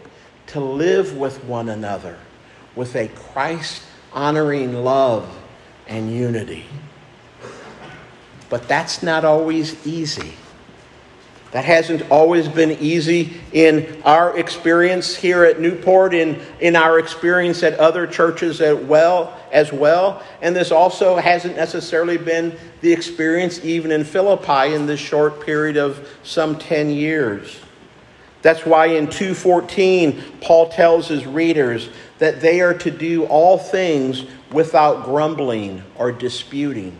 to 0.47 0.59
live 0.59 1.17
with 1.17 1.43
one 1.45 1.69
another 1.69 2.17
with 2.75 2.95
a 2.95 3.07
Christ 3.07 3.83
honoring 4.13 4.83
love 4.83 5.29
and 5.87 6.11
unity. 6.11 6.65
But 8.49 8.67
that's 8.67 9.01
not 9.01 9.25
always 9.25 9.85
easy. 9.85 10.33
That 11.53 11.65
hasn't 11.65 12.09
always 12.09 12.47
been 12.47 12.71
easy 12.71 13.39
in 13.51 14.01
our 14.05 14.35
experience 14.39 15.15
here 15.15 15.43
at 15.43 15.59
Newport, 15.59 16.15
in, 16.15 16.41
in 16.59 16.75
our 16.75 16.97
experience 16.97 17.61
at 17.61 17.79
other 17.79 18.07
churches 18.07 18.59
as 18.59 18.77
well, 18.79 19.39
as 19.51 19.71
well. 19.71 20.23
And 20.41 20.55
this 20.55 20.71
also 20.71 21.15
hasn't 21.17 21.55
necessarily 21.55 22.17
been 22.17 22.57
the 22.81 22.91
experience 22.91 23.63
even 23.63 23.91
in 23.91 24.03
Philippi 24.03 24.73
in 24.73 24.87
this 24.87 24.99
short 24.99 25.45
period 25.45 25.77
of 25.77 26.09
some 26.23 26.57
10 26.57 26.89
years. 26.89 27.59
That's 28.43 28.65
why 28.65 28.87
in 28.87 29.07
2:14 29.07 30.21
Paul 30.41 30.69
tells 30.69 31.07
his 31.07 31.25
readers 31.25 31.89
that 32.19 32.41
they 32.41 32.61
are 32.61 32.73
to 32.75 32.91
do 32.91 33.25
all 33.25 33.57
things 33.57 34.25
without 34.51 35.05
grumbling 35.05 35.81
or 35.95 36.11
disputing. 36.11 36.95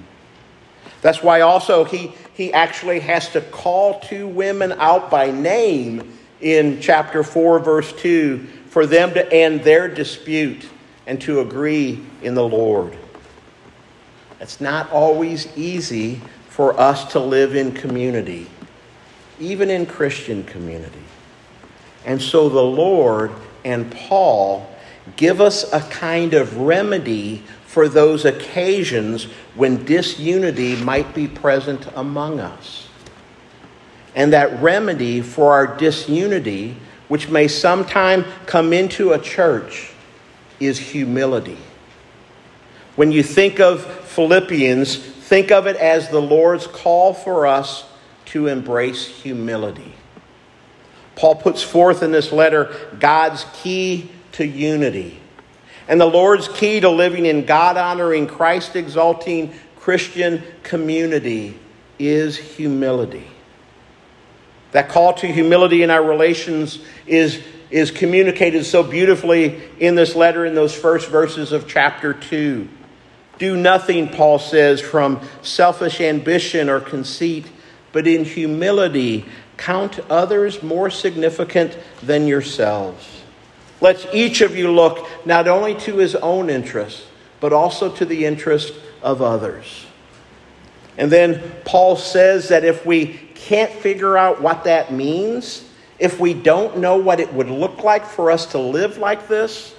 That's 1.02 1.22
why 1.22 1.42
also 1.42 1.84
he, 1.84 2.14
he 2.34 2.54
actually 2.54 3.02
has 3.02 3.30
to 3.30 3.42
call 3.42 4.00
two 4.00 4.26
women 4.26 4.72
out 4.74 5.12
by 5.12 5.32
name 5.32 6.14
in 6.40 6.80
chapter 6.82 7.24
4, 7.24 7.60
verse 7.60 7.92
2, 7.94 8.40
for 8.68 8.86
them 8.86 9.14
to 9.14 9.32
end 9.32 9.64
their 9.64 9.88
dispute 9.88 10.68
and 11.06 11.22
to 11.22 11.42
agree 11.42 12.02
in 12.22 12.36
the 12.36 12.48
Lord. 12.48 12.98
It's 14.40 14.62
not 14.62 14.90
always 14.92 15.48
easy 15.58 16.22
for 16.48 16.80
us 16.80 17.12
to 17.12 17.20
live 17.20 17.56
in 17.56 17.74
community, 17.74 18.48
even 19.40 19.70
in 19.70 19.86
Christian 19.86 20.44
community. 20.46 21.03
And 22.06 22.22
so 22.22 22.50
the 22.50 22.64
Lord 22.64 23.32
and 23.64 23.92
Paul 23.92 24.70
give 25.16 25.42
us 25.42 25.72
a 25.74 25.82
kind 25.82 26.34
of 26.34 26.58
remedy 26.58 27.44
for 27.66 27.88
those 27.88 28.26
occasions 28.26 29.26
when 29.56 29.84
disunity 29.86 30.76
might 30.76 31.14
be 31.14 31.28
present 31.28 31.88
among 31.96 32.40
us. 32.40 32.88
And 34.16 34.34
that 34.34 34.62
remedy 34.62 35.22
for 35.22 35.54
our 35.54 35.76
disunity, 35.76 36.78
which 37.08 37.30
may 37.30 37.48
sometime 37.48 38.26
come 38.46 38.74
into 38.74 39.12
a 39.12 39.20
church, 39.20 39.92
is 40.60 40.78
humility. 40.78 41.58
When 42.96 43.12
you 43.12 43.24
think 43.24 43.60
of 43.60 43.84
Philippians, 43.84 44.96
think 44.96 45.52
of 45.52 45.66
it 45.66 45.76
as 45.78 46.10
the 46.10 46.22
Lord's 46.22 46.68
call 46.68 47.14
for 47.14 47.48
us 47.48 47.86
to 48.26 48.48
embrace 48.48 49.08
humility. 49.08 49.96
Paul 51.16 51.36
puts 51.36 51.62
forth 51.62 52.04
in 52.04 52.12
this 52.12 52.32
letter 52.32 52.76
God's 53.00 53.46
key 53.62 54.10
to 54.34 54.46
unity. 54.46 55.20
And 55.88 56.00
the 56.00 56.06
Lord's 56.06 56.48
key 56.48 56.80
to 56.80 56.90
living 56.90 57.26
in 57.26 57.46
God 57.46 57.78
honoring, 57.78 58.28
Christ 58.28 58.76
exalting 58.76 59.54
Christian 59.76 60.44
community 60.64 61.60
is 62.00 62.38
humility. 62.38 63.28
That 64.72 64.90
call 64.90 65.14
to 65.16 65.28
humility 65.28 65.84
in 65.84 65.92
our 65.92 66.04
relations 66.04 66.80
is, 67.06 67.44
is 67.70 67.92
communicated 67.92 68.66
so 68.66 68.82
beautifully 68.82 69.62
in 69.80 69.96
this 69.96 70.16
letter 70.16 70.46
in 70.46 70.56
those 70.56 70.74
first 70.74 71.10
verses 71.10 71.52
of 71.52 71.68
chapter 71.68 72.14
2. 72.14 72.68
Do 73.38 73.58
nothing, 73.58 74.08
Paul 74.10 74.40
says, 74.40 74.80
from 74.80 75.20
selfish 75.42 76.00
ambition 76.02 76.70
or 76.70 76.80
conceit, 76.80 77.46
but 77.92 78.08
in 78.08 78.26
humility 78.26 79.26
count 79.64 80.00
others 80.10 80.62
more 80.62 80.90
significant 80.90 81.78
than 82.02 82.28
yourselves. 82.28 83.24
Let 83.80 84.14
each 84.14 84.42
of 84.42 84.58
you 84.58 84.72
look 84.72 85.08
not 85.26 85.48
only 85.48 85.76
to 85.82 85.98
his 85.98 86.16
own 86.16 86.50
interest, 86.50 87.06
but 87.40 87.54
also 87.54 87.90
to 87.96 88.06
the 88.06 88.26
interest 88.26 88.74
of 89.02 89.22
others. 89.22 89.86
And 90.98 91.10
then 91.10 91.42
Paul 91.64 91.96
says 91.96 92.50
that 92.50 92.66
if 92.66 92.86
we 92.86 93.08
can't 93.36 93.72
figure 93.72 94.18
out 94.18 94.42
what 94.42 94.66
that 94.66 94.92
means, 94.92 95.66
if 95.98 96.20
we 96.20 96.34
don't 96.34 96.78
know 96.78 96.98
what 96.98 97.20
it 97.22 97.34
would 97.34 97.50
look 97.50 97.84
like 97.84 98.06
for 98.06 98.32
us 98.32 98.48
to 98.48 98.60
live 98.60 98.98
like 98.98 99.28
this, 99.30 99.74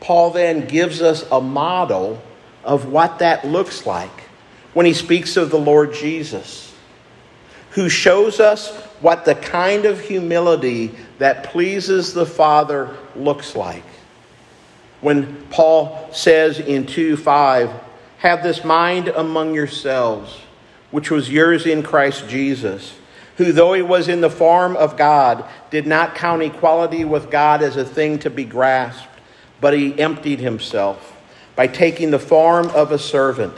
Paul 0.00 0.30
then 0.30 0.66
gives 0.66 1.02
us 1.02 1.24
a 1.30 1.40
model 1.40 2.22
of 2.64 2.86
what 2.86 3.18
that 3.18 3.46
looks 3.46 3.86
like 3.86 4.24
when 4.72 4.86
he 4.86 4.94
speaks 4.94 5.36
of 5.36 5.50
the 5.50 5.58
Lord 5.58 5.92
Jesus, 5.92 6.67
who 7.78 7.88
shows 7.88 8.40
us 8.40 8.74
what 9.00 9.24
the 9.24 9.36
kind 9.36 9.84
of 9.84 10.00
humility 10.00 10.90
that 11.18 11.44
pleases 11.44 12.12
the 12.12 12.26
Father 12.26 12.92
looks 13.14 13.54
like. 13.54 13.84
When 15.00 15.46
Paul 15.50 16.08
says 16.12 16.58
in 16.58 16.86
2 16.86 17.16
5, 17.16 17.70
have 18.18 18.42
this 18.42 18.64
mind 18.64 19.06
among 19.06 19.54
yourselves, 19.54 20.40
which 20.90 21.08
was 21.08 21.30
yours 21.30 21.66
in 21.66 21.84
Christ 21.84 22.28
Jesus, 22.28 22.98
who, 23.36 23.52
though 23.52 23.74
he 23.74 23.82
was 23.82 24.08
in 24.08 24.22
the 24.22 24.28
form 24.28 24.76
of 24.76 24.96
God, 24.96 25.44
did 25.70 25.86
not 25.86 26.16
count 26.16 26.42
equality 26.42 27.04
with 27.04 27.30
God 27.30 27.62
as 27.62 27.76
a 27.76 27.84
thing 27.84 28.18
to 28.18 28.28
be 28.28 28.44
grasped, 28.44 29.06
but 29.60 29.72
he 29.72 29.96
emptied 30.00 30.40
himself 30.40 31.16
by 31.54 31.68
taking 31.68 32.10
the 32.10 32.18
form 32.18 32.70
of 32.70 32.90
a 32.90 32.98
servant 32.98 33.56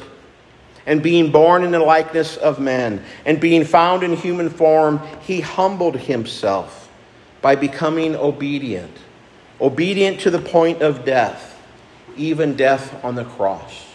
and 0.86 1.02
being 1.02 1.30
born 1.30 1.62
in 1.62 1.70
the 1.70 1.78
likeness 1.78 2.36
of 2.36 2.58
men, 2.58 3.02
and 3.24 3.40
being 3.40 3.64
found 3.64 4.02
in 4.02 4.14
human 4.14 4.50
form, 4.50 5.00
he 5.20 5.40
humbled 5.40 5.96
himself 5.96 6.90
by 7.42 7.54
becoming 7.54 8.16
obedient, 8.16 8.96
obedient 9.60 10.20
to 10.20 10.30
the 10.30 10.38
point 10.38 10.82
of 10.82 11.04
death, 11.04 11.60
even 12.16 12.56
death 12.56 13.02
on 13.04 13.14
the 13.14 13.24
cross. 13.24 13.86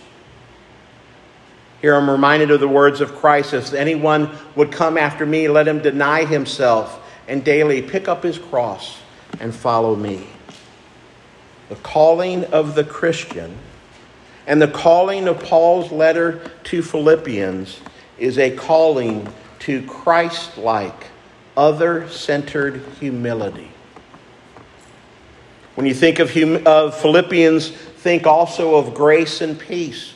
Here 1.82 1.96
I'm 1.96 2.10
reminded 2.10 2.52
of 2.52 2.60
the 2.60 2.68
words 2.68 3.02
of 3.02 3.16
Christ 3.16 3.54
if 3.54 3.74
anyone 3.74 4.32
would 4.56 4.72
come 4.72 4.98
after 4.98 5.26
me, 5.26 5.48
let 5.48 5.68
him 5.68 5.80
deny 5.80 6.26
himself 6.26 7.02
and 7.28 7.44
daily 7.44 7.82
pick 7.82 8.08
up 8.08 8.24
his 8.24 8.38
cross 8.38 8.98
and 9.40 9.54
follow 9.54 9.96
me. 9.96 10.28
The 11.70 11.76
calling 11.76 12.46
of 12.46 12.76
the 12.76 12.84
Christian 12.84 13.56
and 14.48 14.62
the 14.62 14.68
calling 14.68 15.28
of 15.28 15.40
Paul's 15.44 15.92
letter 15.92 16.42
to 16.66 16.82
Philippians 16.82 17.80
is 18.18 18.38
a 18.38 18.56
calling 18.56 19.28
to 19.60 19.82
Christ 19.88 20.58
like, 20.58 21.08
other 21.58 22.08
centered 22.10 22.82
humility. 23.00 23.72
When 25.76 25.86
you 25.86 25.94
think 25.94 26.20
of, 26.20 26.34
hum- 26.34 26.66
of 26.66 27.00
Philippians, 27.00 27.70
think 27.70 28.28
also 28.28 28.76
of 28.76 28.94
grace 28.94 29.42
and 29.42 29.60
peace. 29.60 30.14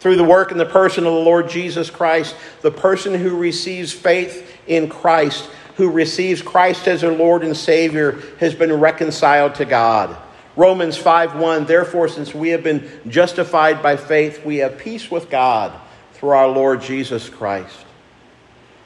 Through 0.00 0.16
the 0.16 0.24
work 0.24 0.50
and 0.50 0.60
the 0.60 0.66
person 0.66 1.06
of 1.06 1.12
the 1.12 1.18
Lord 1.18 1.48
Jesus 1.48 1.90
Christ, 1.90 2.36
the 2.62 2.70
person 2.70 3.14
who 3.14 3.36
receives 3.36 3.92
faith 3.92 4.56
in 4.66 4.88
Christ, 4.88 5.48
who 5.76 5.90
receives 5.90 6.42
Christ 6.42 6.86
as 6.86 7.00
their 7.00 7.12
Lord 7.12 7.42
and 7.42 7.56
Savior, 7.56 8.20
has 8.38 8.54
been 8.54 8.72
reconciled 8.72 9.54
to 9.56 9.64
God. 9.64 10.16
Romans 10.58 10.98
5:1 10.98 11.66
Therefore 11.68 12.08
since 12.08 12.34
we 12.34 12.48
have 12.48 12.64
been 12.64 12.90
justified 13.06 13.80
by 13.80 13.96
faith 13.96 14.44
we 14.44 14.56
have 14.56 14.76
peace 14.76 15.08
with 15.08 15.30
God 15.30 15.72
through 16.14 16.30
our 16.30 16.48
Lord 16.48 16.82
Jesus 16.82 17.28
Christ. 17.28 17.76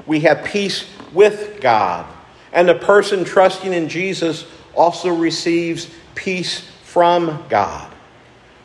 We 0.07 0.21
have 0.21 0.45
peace 0.45 0.85
with 1.15 1.61
God. 1.61 2.05
And 2.53 2.69
the 2.69 2.75
person 2.75 3.25
trusting 3.25 3.73
in 3.73 3.89
Jesus 3.89 4.45
also 4.75 5.09
receives 5.09 5.89
peace 6.15 6.61
from 6.83 7.43
God. 7.49 7.92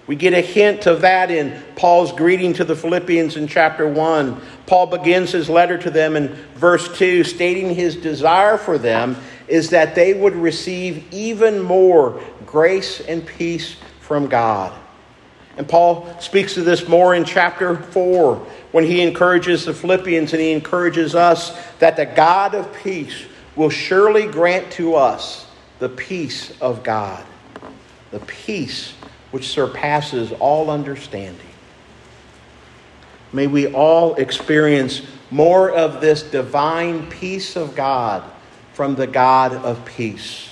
We 0.08 0.16
get 0.16 0.34
a 0.34 0.42
hint 0.42 0.86
of 0.86 1.02
that 1.02 1.30
in 1.30 1.62
Paul's 1.76 2.14
greeting 2.14 2.54
to 2.54 2.64
the 2.64 2.78
Philippians 2.78 3.36
in 3.36 3.46
chapter 3.46 3.86
1. 3.86 4.42
Paul 4.66 4.88
begins 4.88 5.34
his 5.34 5.50
letter 5.50 5.78
to 5.78 5.90
them 5.90 6.16
in 6.16 6.30
verse 6.56 6.98
2, 6.98 7.26
stating 7.26 7.76
his 7.76 7.98
desire 7.98 8.58
for 8.58 8.78
them 8.78 9.18
is 9.50 9.70
that 9.72 9.96
they 9.96 10.14
would 10.14 10.36
receive 10.36 11.06
even 11.12 11.62
more 11.62 12.22
grace 12.46 13.02
and 13.02 13.26
peace 13.26 13.76
from 14.00 14.28
God. 14.28 14.74
And 15.58 15.68
Paul 15.68 16.08
speaks 16.20 16.56
of 16.56 16.66
this 16.66 16.88
more 16.88 17.16
in 17.16 17.26
chapter 17.26 17.76
4 17.76 18.36
when 18.72 18.86
he 18.86 19.02
encourages 19.02 19.66
the 19.66 19.74
Philippians 19.74 20.32
and 20.32 20.42
he 20.42 20.52
encourages 20.52 21.16
us 21.16 21.58
that 21.80 21.98
the 21.98 22.06
God 22.06 22.56
of 22.56 22.74
peace 22.82 23.26
will 23.56 23.70
surely 23.70 24.28
grant 24.28 24.72
to 24.74 24.96
us 24.96 25.48
the 25.80 25.90
peace 25.90 26.54
of 26.62 26.84
God, 26.84 27.26
the 28.12 28.20
peace 28.20 28.94
which 29.32 29.48
surpasses 29.48 30.32
all 30.34 30.70
understanding. 30.70 31.42
May 33.34 33.48
we 33.48 33.68
all 33.68 34.16
experience 34.16 35.02
more 35.30 35.70
of 35.70 36.00
this 36.00 36.24
divine 36.24 37.10
peace 37.10 37.56
of 37.56 37.76
God 37.76 38.24
from 38.74 38.96
the 38.96 39.08
God 39.08 39.54
of 39.54 39.84
peace. 39.86 40.50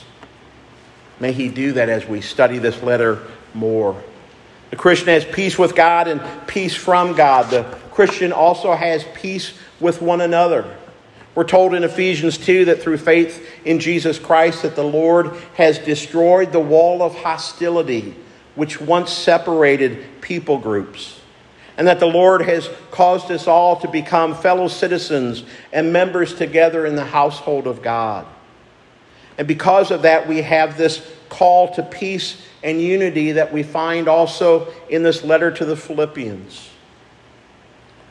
May 1.19 1.31
He 1.31 1.47
do 1.47 1.73
that 1.73 1.87
as 1.87 2.05
we 2.05 2.19
study 2.19 2.57
this 2.57 2.81
letter 2.83 3.21
more. 3.53 4.01
The 4.71 4.75
Christian 4.75 5.07
has 5.07 5.23
peace 5.23 5.57
with 5.57 5.75
God 5.75 6.07
and 6.09 6.21
peace 6.47 6.75
from 6.75 7.13
God. 7.13 7.49
The 7.49 7.63
Christian 7.91 8.33
also 8.33 8.73
has 8.73 9.05
peace 9.13 9.53
with 9.79 10.01
one 10.01 10.19
another. 10.19 10.75
We're 11.33 11.45
told 11.45 11.73
in 11.73 11.83
Ephesians 11.83 12.37
2 12.37 12.65
that 12.65 12.81
through 12.81 12.97
faith 12.97 13.47
in 13.63 13.79
Jesus 13.79 14.19
Christ 14.19 14.63
that 14.63 14.75
the 14.75 14.83
Lord 14.83 15.31
has 15.55 15.79
destroyed 15.79 16.51
the 16.51 16.59
wall 16.59 17.01
of 17.01 17.15
hostility 17.15 18.15
which 18.55 18.81
once 18.81 19.11
separated 19.11 20.21
people 20.21 20.57
groups. 20.57 21.19
and 21.77 21.87
that 21.87 21.99
the 21.99 22.05
Lord 22.05 22.41
has 22.43 22.69
caused 22.89 23.29
us 23.31 23.47
all 23.47 23.75
to 23.81 23.89
become 23.89 24.33
fellow 24.33 24.69
citizens 24.69 25.43
and 25.73 25.91
members 25.91 26.33
together 26.33 26.85
in 26.85 26.95
the 26.95 27.03
household 27.03 27.67
of 27.67 27.81
God. 27.81 28.25
And 29.37 29.47
because 29.47 29.91
of 29.91 30.03
that, 30.03 30.27
we 30.27 30.41
have 30.41 30.77
this 30.77 31.05
call 31.27 31.73
to 31.75 31.83
peace 31.83 32.41
and 32.63 32.81
unity 32.81 33.33
that 33.33 33.51
we 33.51 33.61
find 33.61 34.07
also 34.07 34.73
in 34.89 35.03
this 35.03 35.23
letter 35.23 35.51
to 35.51 35.65
the 35.65 35.75
Philippians. 35.75 36.69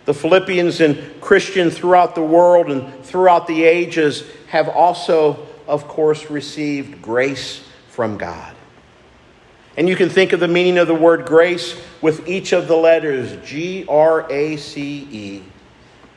The 0.05 0.15
Philippians 0.15 0.83
and 0.83 1.19
Christians 1.23 1.79
throughout 1.79 2.15
the 2.15 2.23
world 2.23 2.71
and 2.71 3.03
throughout 3.03 3.47
the 3.47 3.65
ages 3.65 4.25
have 4.49 4.69
also, 4.69 5.47
of 5.67 5.89
course, 5.89 6.29
received 6.31 7.01
grace 7.01 7.67
from 7.89 8.19
God. 8.19 8.54
And 9.77 9.89
you 9.89 9.97
can 9.97 10.09
think 10.09 10.33
of 10.33 10.41
the 10.41 10.49
meaning 10.49 10.79
of 10.79 10.87
the 10.87 10.95
word 10.95 11.27
grace 11.27 11.81
with 12.01 12.29
each 12.29 12.53
of 12.53 12.69
the 12.69 12.77
letters 12.77 13.37
G 13.45 13.85
R 13.89 14.31
A 14.31 14.57
C 14.57 15.09
E, 15.11 15.43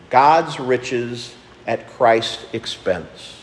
God's 0.10 0.60
riches 0.60 1.36
at 1.66 1.88
Christ's 1.88 2.46
expense. 2.54 3.42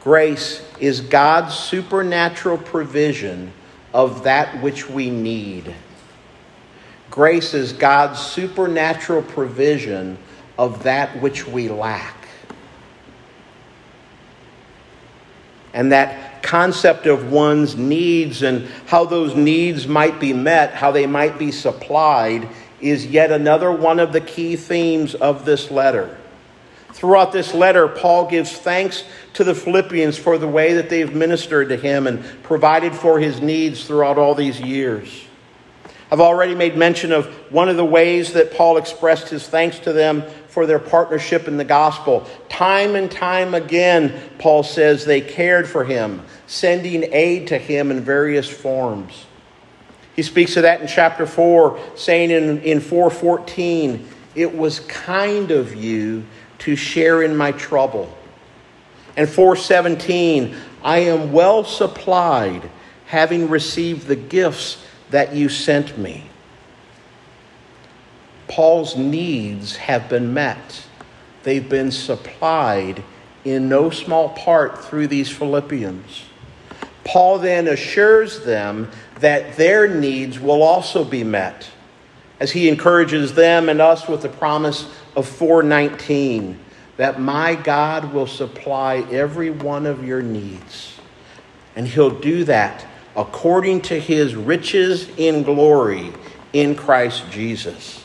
Grace 0.00 0.62
is 0.78 1.00
God's 1.00 1.54
supernatural 1.54 2.58
provision 2.58 3.52
of 3.92 4.22
that 4.22 4.62
which 4.62 4.88
we 4.88 5.10
need. 5.10 5.74
Grace 7.10 7.54
is 7.54 7.72
God's 7.72 8.20
supernatural 8.20 9.22
provision 9.22 10.18
of 10.58 10.84
that 10.84 11.20
which 11.20 11.46
we 11.46 11.68
lack. 11.68 12.28
And 15.74 15.90
that 15.92 16.35
concept 16.46 17.06
of 17.06 17.32
one's 17.32 17.76
needs 17.76 18.42
and 18.42 18.68
how 18.86 19.04
those 19.04 19.34
needs 19.34 19.86
might 19.86 20.20
be 20.20 20.32
met, 20.32 20.72
how 20.72 20.92
they 20.92 21.06
might 21.06 21.38
be 21.38 21.50
supplied, 21.50 22.48
is 22.80 23.04
yet 23.06 23.32
another 23.32 23.72
one 23.72 23.98
of 23.98 24.12
the 24.12 24.20
key 24.20 24.54
themes 24.54 25.14
of 25.14 25.44
this 25.44 25.70
letter. 25.70 26.16
Throughout 26.92 27.32
this 27.32 27.52
letter, 27.52 27.88
Paul 27.88 28.30
gives 28.30 28.52
thanks 28.52 29.04
to 29.34 29.44
the 29.44 29.54
Philippians 29.54 30.16
for 30.16 30.38
the 30.38 30.48
way 30.48 30.74
that 30.74 30.88
they've 30.88 31.12
ministered 31.12 31.68
to 31.68 31.76
him 31.76 32.06
and 32.06 32.24
provided 32.42 32.94
for 32.94 33.18
his 33.18 33.42
needs 33.42 33.84
throughout 33.84 34.16
all 34.16 34.34
these 34.34 34.60
years. 34.60 35.24
I've 36.10 36.20
already 36.20 36.54
made 36.54 36.76
mention 36.76 37.10
of 37.10 37.26
one 37.52 37.68
of 37.68 37.76
the 37.76 37.84
ways 37.84 38.34
that 38.34 38.54
Paul 38.54 38.76
expressed 38.76 39.28
his 39.28 39.48
thanks 39.48 39.80
to 39.80 39.92
them 39.92 40.22
for 40.56 40.64
their 40.64 40.78
partnership 40.78 41.48
in 41.48 41.58
the 41.58 41.64
gospel. 41.64 42.26
Time 42.48 42.94
and 42.94 43.10
time 43.10 43.54
again, 43.54 44.18
Paul 44.38 44.62
says 44.62 45.04
they 45.04 45.20
cared 45.20 45.68
for 45.68 45.84
him, 45.84 46.22
sending 46.46 47.12
aid 47.12 47.48
to 47.48 47.58
him 47.58 47.90
in 47.90 48.00
various 48.00 48.48
forms. 48.48 49.26
He 50.14 50.22
speaks 50.22 50.56
of 50.56 50.62
that 50.62 50.80
in 50.80 50.88
chapter 50.88 51.26
4, 51.26 51.78
saying 51.94 52.30
in, 52.30 52.62
in 52.62 52.80
414, 52.80 54.08
It 54.34 54.56
was 54.56 54.80
kind 54.80 55.50
of 55.50 55.74
you 55.74 56.24
to 56.60 56.74
share 56.74 57.22
in 57.22 57.36
my 57.36 57.52
trouble. 57.52 58.16
And 59.14 59.28
417, 59.28 60.56
I 60.82 61.00
am 61.00 61.32
well 61.32 61.64
supplied, 61.64 62.70
having 63.04 63.50
received 63.50 64.06
the 64.06 64.16
gifts 64.16 64.82
that 65.10 65.34
you 65.34 65.50
sent 65.50 65.98
me. 65.98 66.30
Paul's 68.56 68.96
needs 68.96 69.76
have 69.76 70.08
been 70.08 70.32
met. 70.32 70.86
They've 71.42 71.68
been 71.68 71.90
supplied 71.90 73.02
in 73.44 73.68
no 73.68 73.90
small 73.90 74.30
part 74.30 74.82
through 74.82 75.08
these 75.08 75.28
Philippians. 75.28 76.24
Paul 77.04 77.38
then 77.38 77.68
assures 77.68 78.46
them 78.46 78.90
that 79.20 79.58
their 79.58 79.86
needs 79.94 80.40
will 80.40 80.62
also 80.62 81.04
be 81.04 81.22
met 81.22 81.68
as 82.40 82.50
he 82.50 82.70
encourages 82.70 83.34
them 83.34 83.68
and 83.68 83.82
us 83.82 84.08
with 84.08 84.22
the 84.22 84.30
promise 84.30 84.88
of 85.14 85.28
419 85.28 86.58
that 86.96 87.20
my 87.20 87.56
God 87.56 88.10
will 88.14 88.26
supply 88.26 89.06
every 89.10 89.50
one 89.50 89.84
of 89.84 90.02
your 90.02 90.22
needs. 90.22 90.98
And 91.76 91.86
he'll 91.86 92.20
do 92.20 92.44
that 92.44 92.86
according 93.14 93.82
to 93.82 94.00
his 94.00 94.34
riches 94.34 95.10
in 95.18 95.42
glory 95.42 96.10
in 96.54 96.74
Christ 96.74 97.22
Jesus. 97.30 98.04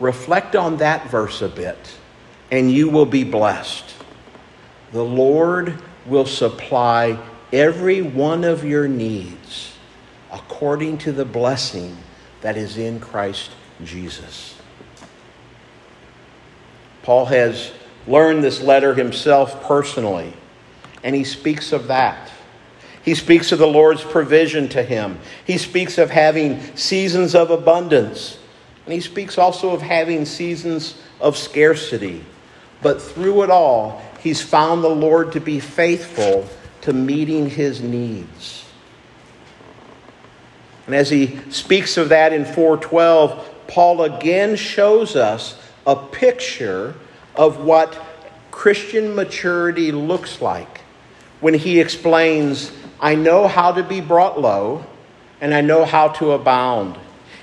Reflect 0.00 0.54
on 0.54 0.76
that 0.78 1.10
verse 1.10 1.42
a 1.42 1.48
bit, 1.48 1.96
and 2.50 2.70
you 2.70 2.88
will 2.88 3.06
be 3.06 3.24
blessed. 3.24 3.94
The 4.92 5.04
Lord 5.04 5.82
will 6.06 6.26
supply 6.26 7.18
every 7.52 8.02
one 8.02 8.44
of 8.44 8.64
your 8.64 8.88
needs 8.88 9.76
according 10.30 10.98
to 10.98 11.12
the 11.12 11.24
blessing 11.24 11.96
that 12.40 12.56
is 12.56 12.78
in 12.78 13.00
Christ 13.00 13.50
Jesus. 13.84 14.56
Paul 17.02 17.26
has 17.26 17.72
learned 18.06 18.44
this 18.44 18.60
letter 18.60 18.94
himself 18.94 19.62
personally, 19.64 20.32
and 21.02 21.14
he 21.14 21.24
speaks 21.24 21.72
of 21.72 21.88
that. 21.88 22.30
He 23.02 23.14
speaks 23.14 23.52
of 23.52 23.58
the 23.58 23.66
Lord's 23.66 24.04
provision 24.04 24.68
to 24.70 24.82
him. 24.82 25.18
He 25.46 25.56
speaks 25.56 25.96
of 25.98 26.10
having 26.10 26.60
seasons 26.76 27.34
of 27.34 27.50
abundance, 27.50 28.37
and 28.88 28.94
he 28.94 29.02
speaks 29.02 29.36
also 29.36 29.72
of 29.72 29.82
having 29.82 30.24
seasons 30.24 30.98
of 31.20 31.36
scarcity. 31.36 32.24
But 32.80 33.02
through 33.02 33.42
it 33.42 33.50
all, 33.50 34.00
he's 34.20 34.40
found 34.40 34.82
the 34.82 34.88
Lord 34.88 35.32
to 35.32 35.40
be 35.40 35.60
faithful 35.60 36.48
to 36.80 36.94
meeting 36.94 37.50
his 37.50 37.82
needs. 37.82 38.64
And 40.86 40.94
as 40.94 41.10
he 41.10 41.38
speaks 41.50 41.98
of 41.98 42.08
that 42.08 42.32
in 42.32 42.46
412, 42.46 43.66
Paul 43.66 44.04
again 44.04 44.56
shows 44.56 45.16
us 45.16 45.60
a 45.86 45.94
picture 45.94 46.94
of 47.36 47.58
what 47.58 47.94
Christian 48.50 49.14
maturity 49.14 49.92
looks 49.92 50.40
like 50.40 50.80
when 51.40 51.52
he 51.52 51.78
explains, 51.78 52.72
I 52.98 53.16
know 53.16 53.48
how 53.48 53.72
to 53.72 53.82
be 53.82 54.00
brought 54.00 54.40
low, 54.40 54.86
and 55.42 55.52
I 55.52 55.60
know 55.60 55.84
how 55.84 56.08
to 56.08 56.30
abound. 56.30 56.98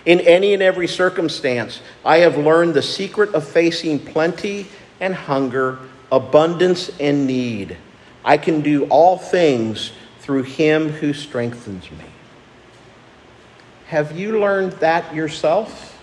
In 0.06 0.20
any 0.22 0.54
and 0.54 0.62
every 0.62 0.88
circumstance, 0.88 1.82
I 2.04 2.18
have 2.20 2.38
learned 2.38 2.76
the 2.76 2.84
secret 2.84 3.34
of 3.34 3.48
facing 3.48 4.00
plenty 4.00 4.68
and 5.00 5.16
hunger, 5.16 5.80
abundance 6.12 6.92
and 7.00 7.26
need. 7.26 7.78
I 8.24 8.38
can 8.38 8.62
do 8.62 8.86
all 8.86 9.18
things 9.18 9.92
through 10.20 10.44
him 10.44 10.90
who 10.90 11.14
strengthens 11.14 11.90
me. 11.92 12.06
Have 13.88 14.18
you 14.18 14.40
learned 14.40 14.74
that 14.74 15.14
yourself? 15.14 16.00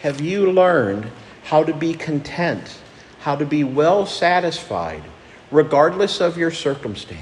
Have 0.00 0.20
you 0.20 0.50
learned 0.50 1.10
how 1.44 1.64
to 1.64 1.74
be 1.74 1.94
content, 1.94 2.78
how 3.20 3.36
to 3.36 3.44
be 3.44 3.64
well 3.64 4.06
satisfied, 4.06 5.02
regardless 5.50 6.20
of 6.20 6.38
your 6.38 6.50
circumstance, 6.50 7.20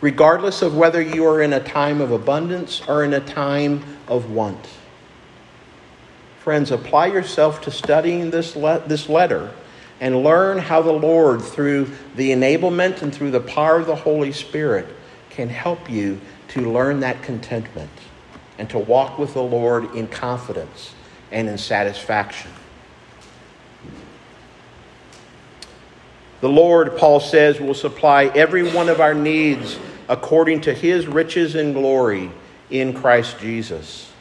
regardless 0.00 0.62
of 0.62 0.76
whether 0.76 1.00
you 1.00 1.26
are 1.26 1.42
in 1.42 1.52
a 1.52 1.60
time 1.60 2.00
of 2.00 2.10
abundance 2.10 2.82
or 2.88 3.04
in 3.04 3.14
a 3.14 3.20
time 3.20 3.82
of 4.08 4.30
want. 4.30 4.68
Friends, 6.40 6.70
apply 6.70 7.06
yourself 7.06 7.60
to 7.62 7.70
studying 7.70 8.30
this, 8.30 8.54
le- 8.54 8.82
this 8.86 9.08
letter 9.08 9.50
and 10.00 10.22
learn 10.22 10.58
how 10.58 10.82
the 10.82 10.92
Lord, 10.92 11.42
through 11.42 11.90
the 12.14 12.30
enablement 12.30 13.02
and 13.02 13.14
through 13.14 13.30
the 13.30 13.40
power 13.40 13.78
of 13.78 13.86
the 13.86 13.96
Holy 13.96 14.32
Spirit, 14.32 14.86
can 15.30 15.48
help 15.48 15.90
you 15.90 16.20
to 16.48 16.70
learn 16.70 17.00
that 17.00 17.22
contentment 17.22 17.90
and 18.58 18.68
to 18.70 18.78
walk 18.78 19.18
with 19.18 19.34
the 19.34 19.42
Lord 19.42 19.94
in 19.94 20.06
confidence 20.06 20.94
and 21.32 21.48
in 21.48 21.58
satisfaction. 21.58 22.50
The 26.40 26.48
Lord, 26.48 26.96
Paul 26.96 27.20
says, 27.20 27.60
will 27.60 27.74
supply 27.74 28.24
every 28.26 28.70
one 28.70 28.88
of 28.88 29.00
our 29.00 29.14
needs 29.14 29.78
according 30.08 30.62
to 30.62 30.74
his 30.74 31.06
riches 31.06 31.54
and 31.54 31.74
glory 31.74 32.30
in 32.70 32.92
Christ 32.92 33.38
Jesus. 33.38 34.12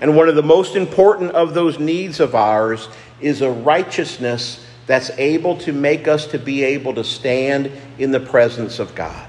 And 0.00 0.16
one 0.16 0.28
of 0.28 0.36
the 0.36 0.42
most 0.42 0.76
important 0.76 1.32
of 1.32 1.54
those 1.54 1.78
needs 1.78 2.20
of 2.20 2.34
ours 2.34 2.88
is 3.20 3.42
a 3.42 3.50
righteousness 3.50 4.64
that's 4.86 5.10
able 5.10 5.56
to 5.58 5.72
make 5.72 6.06
us 6.08 6.26
to 6.28 6.38
be 6.38 6.62
able 6.62 6.94
to 6.94 7.04
stand 7.04 7.70
in 7.98 8.10
the 8.10 8.20
presence 8.20 8.78
of 8.78 8.94
God. 8.94 9.28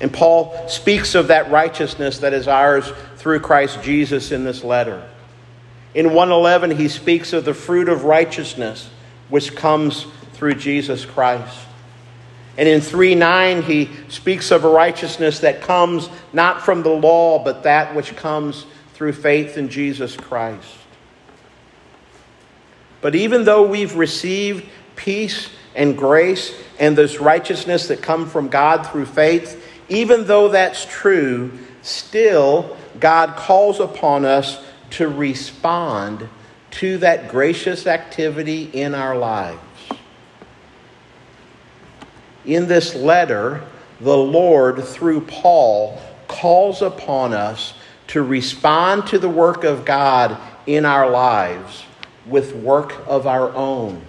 And 0.00 0.12
Paul 0.12 0.68
speaks 0.68 1.14
of 1.14 1.28
that 1.28 1.50
righteousness 1.50 2.18
that 2.18 2.32
is 2.32 2.48
ours 2.48 2.92
through 3.16 3.40
Christ 3.40 3.82
Jesus 3.82 4.32
in 4.32 4.44
this 4.44 4.64
letter. 4.64 5.08
In 5.94 6.06
111, 6.06 6.72
he 6.72 6.88
speaks 6.88 7.32
of 7.32 7.44
the 7.44 7.54
fruit 7.54 7.88
of 7.88 8.04
righteousness 8.04 8.90
which 9.28 9.54
comes 9.54 10.06
through 10.32 10.54
Jesus 10.54 11.04
Christ. 11.04 11.58
And 12.56 12.68
in 12.68 12.80
3 12.80 13.14
9, 13.14 13.62
he 13.62 13.88
speaks 14.08 14.50
of 14.50 14.64
a 14.64 14.68
righteousness 14.68 15.40
that 15.40 15.62
comes 15.62 16.08
not 16.32 16.62
from 16.62 16.82
the 16.82 16.90
law, 16.90 17.42
but 17.42 17.62
that 17.62 17.94
which 17.94 18.14
comes 18.16 18.66
through 18.94 19.14
faith 19.14 19.56
in 19.56 19.68
Jesus 19.68 20.16
Christ. 20.16 20.76
But 23.00 23.14
even 23.14 23.44
though 23.44 23.66
we've 23.66 23.96
received 23.96 24.68
peace 24.96 25.48
and 25.74 25.96
grace 25.96 26.54
and 26.78 26.96
this 26.96 27.20
righteousness 27.20 27.88
that 27.88 28.02
come 28.02 28.28
from 28.28 28.48
God 28.48 28.86
through 28.86 29.06
faith, 29.06 29.66
even 29.88 30.26
though 30.26 30.48
that's 30.48 30.84
true, 30.84 31.58
still 31.82 32.76
God 33.00 33.36
calls 33.36 33.80
upon 33.80 34.24
us 34.24 34.62
to 34.90 35.08
respond 35.08 36.28
to 36.72 36.98
that 36.98 37.28
gracious 37.28 37.86
activity 37.86 38.70
in 38.72 38.94
our 38.94 39.16
lives. 39.16 39.58
In 42.44 42.66
this 42.66 42.94
letter, 42.94 43.62
the 44.00 44.16
Lord, 44.16 44.82
through 44.82 45.22
Paul, 45.22 46.00
calls 46.26 46.82
upon 46.82 47.32
us 47.32 47.74
to 48.08 48.22
respond 48.22 49.06
to 49.08 49.18
the 49.18 49.28
work 49.28 49.64
of 49.64 49.84
God 49.84 50.36
in 50.66 50.84
our 50.84 51.08
lives 51.08 51.84
with 52.26 52.54
work 52.54 52.94
of 53.06 53.26
our 53.26 53.52
own. 53.54 54.02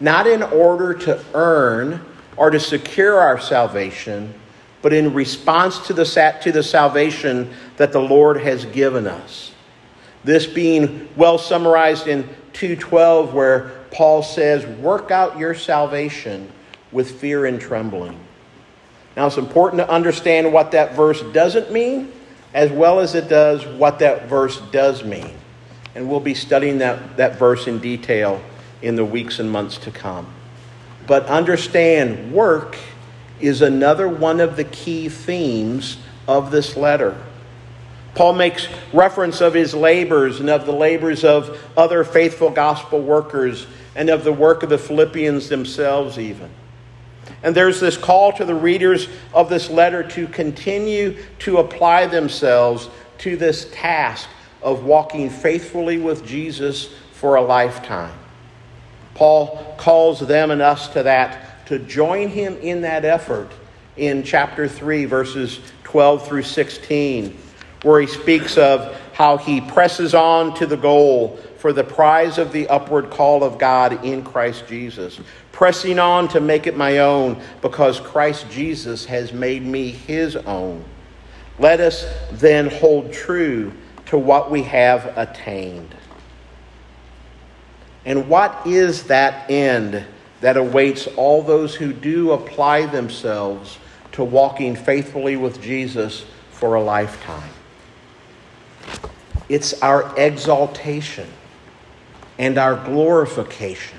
Not 0.00 0.26
in 0.26 0.42
order 0.42 0.94
to 0.94 1.22
earn 1.34 2.04
or 2.36 2.50
to 2.50 2.58
secure 2.58 3.18
our 3.18 3.38
salvation, 3.38 4.32
but 4.80 4.92
in 4.94 5.12
response 5.12 5.78
to 5.86 5.92
the, 5.92 6.04
to 6.42 6.52
the 6.52 6.62
salvation 6.62 7.52
that 7.76 7.92
the 7.92 8.00
Lord 8.00 8.40
has 8.40 8.64
given 8.66 9.06
us. 9.06 9.52
This 10.24 10.46
being 10.46 11.08
well 11.16 11.38
summarized 11.38 12.06
in 12.06 12.28
2:12 12.52 13.32
where 13.32 13.70
Paul 13.90 14.22
says, 14.22 14.66
"Work 14.66 15.10
out 15.10 15.38
your 15.38 15.54
salvation 15.54 16.50
with 16.92 17.10
fear 17.20 17.46
and 17.46 17.60
trembling." 17.60 18.18
Now 19.16 19.26
it's 19.26 19.36
important 19.36 19.80
to 19.80 19.90
understand 19.90 20.52
what 20.52 20.70
that 20.72 20.94
verse 20.94 21.22
doesn't 21.32 21.72
mean 21.72 22.12
as 22.54 22.70
well 22.70 23.00
as 23.00 23.14
it 23.14 23.28
does 23.28 23.64
what 23.66 24.00
that 24.00 24.28
verse 24.28 24.60
does 24.72 25.04
mean. 25.04 25.30
And 25.94 26.08
we'll 26.08 26.20
be 26.20 26.34
studying 26.34 26.78
that, 26.78 27.16
that 27.16 27.38
verse 27.38 27.66
in 27.66 27.78
detail 27.78 28.40
in 28.82 28.96
the 28.96 29.04
weeks 29.04 29.38
and 29.38 29.50
months 29.50 29.78
to 29.78 29.90
come. 29.90 30.26
But 31.06 31.26
understand, 31.26 32.32
work 32.32 32.76
is 33.40 33.62
another 33.62 34.08
one 34.08 34.40
of 34.40 34.56
the 34.56 34.64
key 34.64 35.08
themes 35.08 35.98
of 36.28 36.50
this 36.50 36.76
letter. 36.76 37.16
Paul 38.14 38.34
makes 38.34 38.68
reference 38.92 39.40
of 39.40 39.54
his 39.54 39.74
labors 39.74 40.40
and 40.40 40.50
of 40.50 40.66
the 40.66 40.72
labors 40.72 41.24
of 41.24 41.58
other 41.76 42.04
faithful 42.04 42.50
gospel 42.50 43.00
workers 43.00 43.66
and 43.94 44.10
of 44.10 44.24
the 44.24 44.32
work 44.32 44.62
of 44.62 44.68
the 44.68 44.78
Philippians 44.78 45.48
themselves, 45.48 46.18
even. 46.18 46.50
And 47.42 47.54
there's 47.54 47.80
this 47.80 47.96
call 47.96 48.32
to 48.34 48.44
the 48.44 48.54
readers 48.54 49.08
of 49.32 49.48
this 49.48 49.70
letter 49.70 50.02
to 50.10 50.26
continue 50.26 51.16
to 51.40 51.58
apply 51.58 52.06
themselves 52.06 52.88
to 53.18 53.36
this 53.36 53.68
task 53.72 54.28
of 54.62 54.84
walking 54.84 55.30
faithfully 55.30 55.98
with 55.98 56.26
Jesus 56.26 56.92
for 57.12 57.36
a 57.36 57.42
lifetime. 57.42 58.12
Paul 59.14 59.74
calls 59.78 60.20
them 60.20 60.50
and 60.50 60.62
us 60.62 60.88
to 60.88 61.02
that, 61.02 61.66
to 61.66 61.78
join 61.78 62.28
him 62.28 62.56
in 62.58 62.82
that 62.82 63.04
effort 63.04 63.50
in 63.96 64.22
chapter 64.22 64.68
3, 64.68 65.04
verses 65.06 65.60
12 65.84 66.26
through 66.26 66.42
16, 66.42 67.36
where 67.82 68.00
he 68.00 68.06
speaks 68.06 68.56
of 68.56 68.99
how 69.20 69.36
he 69.36 69.60
presses 69.60 70.14
on 70.14 70.54
to 70.54 70.64
the 70.64 70.78
goal 70.78 71.38
for 71.58 71.74
the 71.74 71.84
prize 71.84 72.38
of 72.38 72.52
the 72.52 72.66
upward 72.68 73.10
call 73.10 73.44
of 73.44 73.58
God 73.58 74.02
in 74.02 74.24
Christ 74.24 74.66
Jesus, 74.66 75.20
pressing 75.52 75.98
on 75.98 76.26
to 76.28 76.40
make 76.40 76.66
it 76.66 76.74
my 76.74 77.00
own 77.00 77.38
because 77.60 78.00
Christ 78.00 78.48
Jesus 78.48 79.04
has 79.04 79.30
made 79.30 79.62
me 79.62 79.90
his 79.90 80.36
own. 80.36 80.82
Let 81.58 81.80
us 81.80 82.06
then 82.32 82.70
hold 82.70 83.12
true 83.12 83.74
to 84.06 84.16
what 84.16 84.50
we 84.50 84.62
have 84.62 85.12
attained. 85.18 85.94
And 88.06 88.26
what 88.26 88.66
is 88.66 89.02
that 89.08 89.50
end 89.50 90.02
that 90.40 90.56
awaits 90.56 91.06
all 91.08 91.42
those 91.42 91.74
who 91.74 91.92
do 91.92 92.32
apply 92.32 92.86
themselves 92.86 93.76
to 94.12 94.24
walking 94.24 94.74
faithfully 94.74 95.36
with 95.36 95.60
Jesus 95.60 96.24
for 96.52 96.76
a 96.76 96.82
lifetime? 96.82 97.50
It's 99.50 99.82
our 99.82 100.16
exaltation 100.16 101.28
and 102.38 102.56
our 102.56 102.76
glorification. 102.84 103.98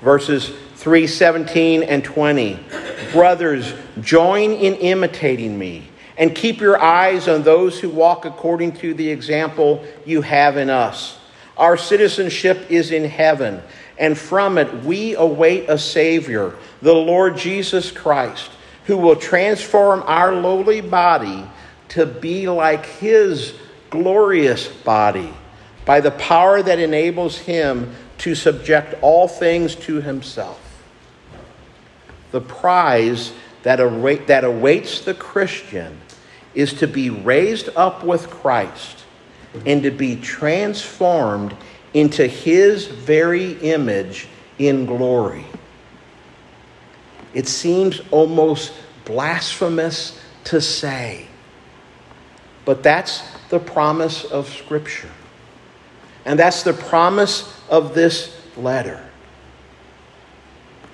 Verses 0.00 0.52
3 0.74 1.06
17 1.06 1.84
and 1.84 2.02
20. 2.02 2.58
Brothers, 3.12 3.72
join 4.00 4.50
in 4.50 4.74
imitating 4.74 5.56
me 5.56 5.84
and 6.18 6.34
keep 6.34 6.60
your 6.60 6.82
eyes 6.82 7.28
on 7.28 7.44
those 7.44 7.78
who 7.78 7.88
walk 7.88 8.24
according 8.24 8.72
to 8.78 8.94
the 8.94 9.08
example 9.08 9.84
you 10.04 10.22
have 10.22 10.56
in 10.56 10.70
us. 10.70 11.20
Our 11.56 11.76
citizenship 11.76 12.68
is 12.68 12.90
in 12.90 13.04
heaven, 13.04 13.62
and 13.96 14.18
from 14.18 14.58
it 14.58 14.82
we 14.82 15.14
await 15.14 15.70
a 15.70 15.78
Savior, 15.78 16.56
the 16.80 16.92
Lord 16.92 17.36
Jesus 17.36 17.92
Christ, 17.92 18.50
who 18.86 18.96
will 18.96 19.14
transform 19.14 20.02
our 20.06 20.34
lowly 20.34 20.80
body 20.80 21.48
to 21.90 22.06
be 22.06 22.48
like 22.48 22.84
His 22.86 23.54
glorious 23.92 24.66
body 24.66 25.32
by 25.84 26.00
the 26.00 26.10
power 26.12 26.62
that 26.62 26.80
enables 26.80 27.38
Him 27.38 27.94
to 28.18 28.34
subject 28.34 28.94
all 29.02 29.28
things 29.28 29.76
to 29.76 30.00
Himself. 30.00 30.58
The 32.32 32.40
prize 32.40 33.32
that, 33.62 33.76
that 34.26 34.44
awaits 34.44 35.02
the 35.02 35.14
Christian 35.14 36.00
is 36.54 36.72
to 36.74 36.86
be 36.88 37.10
raised 37.10 37.68
up 37.76 38.02
with 38.02 38.28
Christ 38.28 39.04
and 39.66 39.82
to 39.82 39.90
be 39.90 40.16
transformed 40.16 41.54
into 41.94 42.26
his 42.26 42.86
very 42.86 43.52
image 43.60 44.28
in 44.58 44.86
glory. 44.86 45.44
It 47.34 47.48
seems 47.48 48.00
almost 48.10 48.72
blasphemous 49.04 50.18
to 50.44 50.60
say, 50.60 51.26
but 52.64 52.82
that's 52.82 53.22
the 53.52 53.60
promise 53.60 54.24
of 54.24 54.48
Scripture. 54.48 55.10
And 56.24 56.36
that's 56.36 56.64
the 56.64 56.72
promise 56.72 57.56
of 57.70 57.94
this 57.94 58.36
letter. 58.56 59.00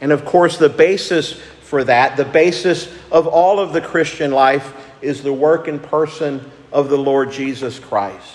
And 0.02 0.12
of 0.12 0.26
course, 0.26 0.58
the 0.58 0.68
basis 0.68 1.32
for 1.62 1.84
that, 1.84 2.18
the 2.18 2.26
basis 2.26 2.94
of 3.10 3.26
all 3.26 3.58
of 3.58 3.72
the 3.72 3.80
Christian 3.80 4.30
life, 4.30 4.74
is 5.00 5.22
the 5.22 5.32
work 5.32 5.68
and 5.68 5.82
person 5.82 6.50
of 6.70 6.90
the 6.90 6.98
Lord 6.98 7.32
Jesus 7.32 7.78
Christ 7.78 8.34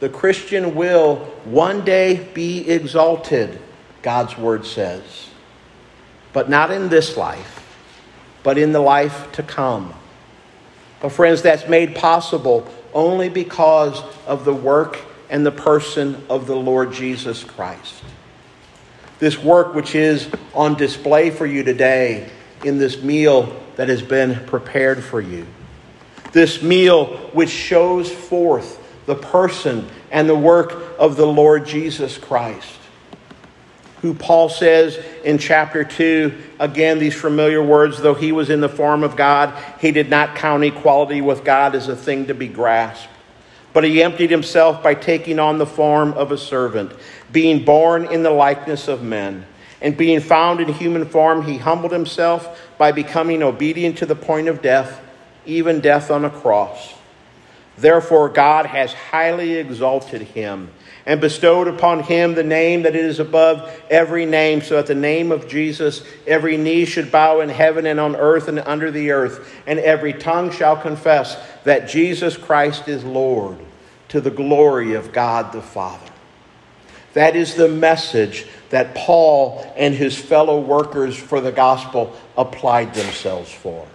the 0.00 0.08
Christian 0.08 0.74
will 0.74 1.16
one 1.44 1.84
day 1.84 2.26
be 2.32 2.68
exalted, 2.68 3.60
God's 4.00 4.36
word 4.36 4.64
says. 4.64 5.28
But 6.32 6.48
not 6.48 6.70
in 6.70 6.88
this 6.88 7.16
life, 7.18 7.78
but 8.42 8.56
in 8.56 8.72
the 8.72 8.80
life 8.80 9.30
to 9.32 9.42
come. 9.42 9.94
But, 11.00 11.10
friends, 11.10 11.42
that's 11.42 11.68
made 11.68 11.94
possible 11.94 12.66
only 12.92 13.28
because 13.28 14.02
of 14.26 14.44
the 14.44 14.54
work 14.54 15.00
and 15.30 15.46
the 15.46 15.52
person 15.52 16.22
of 16.28 16.46
the 16.46 16.56
Lord 16.56 16.92
Jesus 16.92 17.44
Christ. 17.44 18.02
This 19.18 19.38
work, 19.38 19.74
which 19.74 19.94
is 19.94 20.28
on 20.54 20.76
display 20.76 21.30
for 21.30 21.46
you 21.46 21.62
today 21.62 22.30
in 22.64 22.78
this 22.78 23.02
meal 23.02 23.54
that 23.76 23.88
has 23.88 24.02
been 24.02 24.34
prepared 24.46 25.02
for 25.02 25.20
you. 25.20 25.46
This 26.32 26.62
meal 26.62 27.16
which 27.32 27.50
shows 27.50 28.10
forth 28.10 28.78
the 29.06 29.14
person 29.14 29.88
and 30.10 30.28
the 30.28 30.36
work 30.36 30.98
of 30.98 31.16
the 31.16 31.26
Lord 31.26 31.66
Jesus 31.66 32.18
Christ. 32.18 32.79
Who 34.02 34.14
Paul 34.14 34.48
says 34.48 34.98
in 35.24 35.36
chapter 35.38 35.84
2, 35.84 36.32
again, 36.58 36.98
these 36.98 37.14
familiar 37.14 37.62
words, 37.62 38.00
though 38.00 38.14
he 38.14 38.32
was 38.32 38.48
in 38.48 38.60
the 38.60 38.68
form 38.68 39.04
of 39.04 39.14
God, 39.14 39.54
he 39.78 39.92
did 39.92 40.08
not 40.08 40.36
count 40.36 40.64
equality 40.64 41.20
with 41.20 41.44
God 41.44 41.74
as 41.74 41.88
a 41.88 41.96
thing 41.96 42.26
to 42.26 42.34
be 42.34 42.48
grasped. 42.48 43.08
But 43.72 43.84
he 43.84 44.02
emptied 44.02 44.30
himself 44.30 44.82
by 44.82 44.94
taking 44.94 45.38
on 45.38 45.58
the 45.58 45.66
form 45.66 46.14
of 46.14 46.32
a 46.32 46.38
servant, 46.38 46.92
being 47.30 47.64
born 47.64 48.06
in 48.06 48.22
the 48.22 48.30
likeness 48.30 48.88
of 48.88 49.02
men. 49.02 49.46
And 49.82 49.96
being 49.96 50.20
found 50.20 50.60
in 50.60 50.72
human 50.72 51.06
form, 51.06 51.42
he 51.44 51.58
humbled 51.58 51.92
himself 51.92 52.60
by 52.78 52.92
becoming 52.92 53.42
obedient 53.42 53.98
to 53.98 54.06
the 54.06 54.16
point 54.16 54.48
of 54.48 54.62
death, 54.62 55.00
even 55.46 55.80
death 55.80 56.10
on 56.10 56.24
a 56.24 56.30
cross. 56.30 56.94
Therefore, 57.78 58.28
God 58.28 58.66
has 58.66 58.92
highly 58.92 59.54
exalted 59.54 60.22
him 60.22 60.70
and 61.06 61.20
bestowed 61.20 61.68
upon 61.68 62.02
him 62.02 62.34
the 62.34 62.42
name 62.42 62.82
that 62.82 62.94
is 62.94 63.20
above 63.20 63.70
every 63.90 64.26
name, 64.26 64.60
so 64.60 64.76
that 64.76 64.86
the 64.86 64.94
name 64.94 65.32
of 65.32 65.48
Jesus 65.48 66.02
every 66.26 66.56
knee 66.56 66.84
should 66.84 67.10
bow 67.10 67.40
in 67.40 67.48
heaven 67.48 67.86
and 67.86 67.98
on 67.98 68.16
earth 68.16 68.48
and 68.48 68.58
under 68.60 68.90
the 68.90 69.10
earth, 69.10 69.52
and 69.66 69.78
every 69.78 70.12
tongue 70.12 70.50
shall 70.50 70.76
confess 70.76 71.36
that 71.64 71.88
Jesus 71.88 72.36
Christ 72.36 72.88
is 72.88 73.04
Lord 73.04 73.58
to 74.08 74.20
the 74.20 74.30
glory 74.30 74.94
of 74.94 75.12
God 75.12 75.52
the 75.52 75.62
Father. 75.62 76.06
That 77.14 77.34
is 77.34 77.54
the 77.54 77.68
message 77.68 78.46
that 78.70 78.94
Paul 78.94 79.72
and 79.76 79.94
his 79.94 80.16
fellow 80.16 80.60
workers 80.60 81.16
for 81.16 81.40
the 81.40 81.52
gospel 81.52 82.16
applied 82.36 82.94
themselves 82.94 83.50
for. 83.50 83.86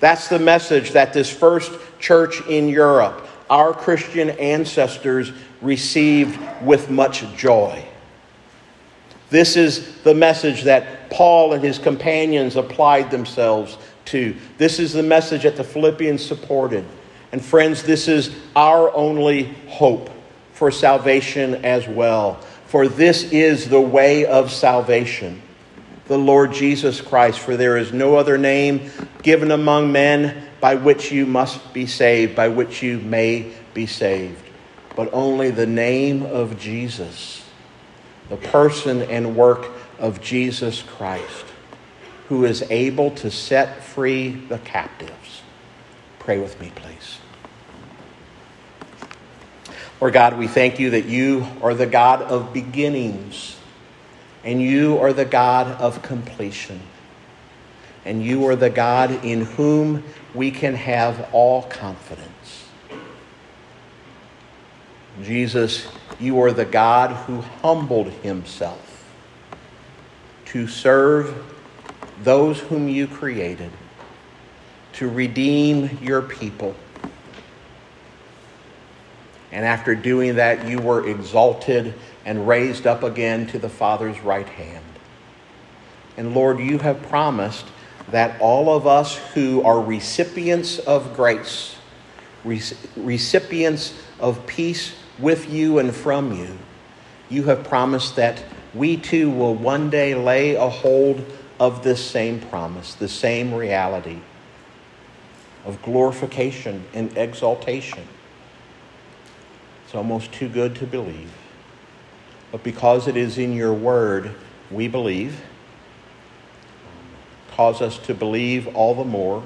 That's 0.00 0.28
the 0.28 0.38
message 0.38 0.92
that 0.92 1.12
this 1.12 1.30
first 1.30 1.72
church 1.98 2.46
in 2.46 2.68
Europe, 2.68 3.26
our 3.50 3.72
Christian 3.72 4.30
ancestors, 4.30 5.32
received 5.60 6.38
with 6.62 6.90
much 6.90 7.24
joy. 7.36 7.84
This 9.30 9.56
is 9.56 10.00
the 10.02 10.14
message 10.14 10.62
that 10.64 11.10
Paul 11.10 11.52
and 11.52 11.62
his 11.62 11.78
companions 11.78 12.56
applied 12.56 13.10
themselves 13.10 13.76
to. 14.06 14.34
This 14.56 14.78
is 14.78 14.92
the 14.92 15.02
message 15.02 15.42
that 15.42 15.56
the 15.56 15.64
Philippians 15.64 16.24
supported. 16.24 16.84
And 17.32 17.44
friends, 17.44 17.82
this 17.82 18.08
is 18.08 18.34
our 18.56 18.94
only 18.94 19.54
hope 19.68 20.10
for 20.52 20.70
salvation 20.70 21.64
as 21.64 21.86
well. 21.86 22.36
For 22.66 22.88
this 22.88 23.32
is 23.32 23.68
the 23.68 23.80
way 23.80 24.26
of 24.26 24.50
salvation, 24.50 25.42
the 26.06 26.18
Lord 26.18 26.52
Jesus 26.52 27.00
Christ. 27.00 27.38
For 27.38 27.56
there 27.56 27.76
is 27.76 27.92
no 27.92 28.16
other 28.16 28.38
name 28.38 28.90
given 29.22 29.50
among 29.50 29.92
men 29.92 30.48
by 30.60 30.74
which 30.74 31.12
you 31.12 31.26
must 31.26 31.72
be 31.72 31.86
saved, 31.86 32.34
by 32.34 32.48
which 32.48 32.82
you 32.82 32.98
may 32.98 33.52
be 33.74 33.86
saved, 33.86 34.42
but 34.98 35.14
only 35.14 35.52
the 35.52 35.64
name 35.64 36.24
of 36.24 36.58
Jesus, 36.58 37.44
the 38.28 38.36
person 38.36 39.00
and 39.02 39.36
work 39.36 39.68
of 40.00 40.20
Jesus 40.20 40.82
Christ, 40.82 41.44
who 42.28 42.44
is 42.44 42.62
able 42.68 43.12
to 43.12 43.30
set 43.30 43.84
free 43.84 44.30
the 44.30 44.58
captives. 44.58 45.42
Pray 46.18 46.40
with 46.40 46.60
me, 46.60 46.72
please. 46.74 47.18
Lord 50.00 50.14
God, 50.14 50.36
we 50.36 50.48
thank 50.48 50.80
you 50.80 50.90
that 50.90 51.04
you 51.04 51.46
are 51.62 51.74
the 51.74 51.86
God 51.86 52.22
of 52.22 52.52
beginnings, 52.52 53.56
and 54.42 54.60
you 54.60 54.98
are 54.98 55.12
the 55.12 55.24
God 55.24 55.80
of 55.80 56.02
completion, 56.02 56.80
and 58.04 58.20
you 58.20 58.48
are 58.48 58.56
the 58.56 58.68
God 58.68 59.24
in 59.24 59.42
whom 59.42 60.02
we 60.34 60.50
can 60.50 60.74
have 60.74 61.28
all 61.32 61.62
confidence. 61.62 62.37
Jesus, 65.22 65.86
you 66.18 66.40
are 66.40 66.52
the 66.52 66.64
God 66.64 67.10
who 67.26 67.40
humbled 67.62 68.08
himself 68.08 68.84
to 70.46 70.66
serve 70.66 71.44
those 72.22 72.60
whom 72.60 72.88
you 72.88 73.06
created, 73.06 73.70
to 74.94 75.08
redeem 75.08 75.98
your 76.02 76.22
people 76.22 76.74
and 79.50 79.64
after 79.64 79.94
doing 79.94 80.36
that, 80.36 80.66
you 80.68 80.78
were 80.78 81.08
exalted 81.08 81.94
and 82.24 82.46
raised 82.46 82.86
up 82.86 83.02
again 83.02 83.46
to 83.48 83.58
the 83.58 83.68
Father's 83.68 84.20
right 84.20 84.48
hand. 84.48 84.84
And 86.16 86.34
Lord, 86.34 86.58
you 86.58 86.78
have 86.78 87.02
promised 87.04 87.66
that 88.10 88.40
all 88.40 88.74
of 88.74 88.86
us 88.86 89.16
who 89.34 89.62
are 89.62 89.80
recipients 89.80 90.78
of 90.80 91.14
grace, 91.14 91.76
recipients 92.44 93.94
of 94.20 94.46
peace 94.46 94.94
with 95.18 95.50
you 95.50 95.78
and 95.78 95.94
from 95.94 96.32
you, 96.32 96.58
you 97.28 97.44
have 97.44 97.64
promised 97.64 98.16
that 98.16 98.42
we 98.74 98.96
too 98.96 99.30
will 99.30 99.54
one 99.54 99.90
day 99.90 100.14
lay 100.14 100.54
a 100.54 100.68
hold 100.68 101.24
of 101.58 101.82
this 101.82 102.04
same 102.04 102.40
promise, 102.40 102.94
the 102.94 103.08
same 103.08 103.52
reality 103.52 104.18
of 105.64 105.82
glorification 105.82 106.84
and 106.94 107.16
exaltation. 107.16 108.06
It's 109.84 109.94
almost 109.94 110.32
too 110.32 110.48
good 110.48 110.76
to 110.76 110.86
believe. 110.86 111.32
But 112.52 112.62
because 112.62 113.08
it 113.08 113.16
is 113.16 113.38
in 113.38 113.54
your 113.54 113.74
word, 113.74 114.34
we 114.70 114.88
believe. 114.88 115.40
Cause 117.52 117.82
us 117.82 117.98
to 117.98 118.14
believe 118.14 118.68
all 118.68 118.94
the 118.94 119.04
more. 119.04 119.44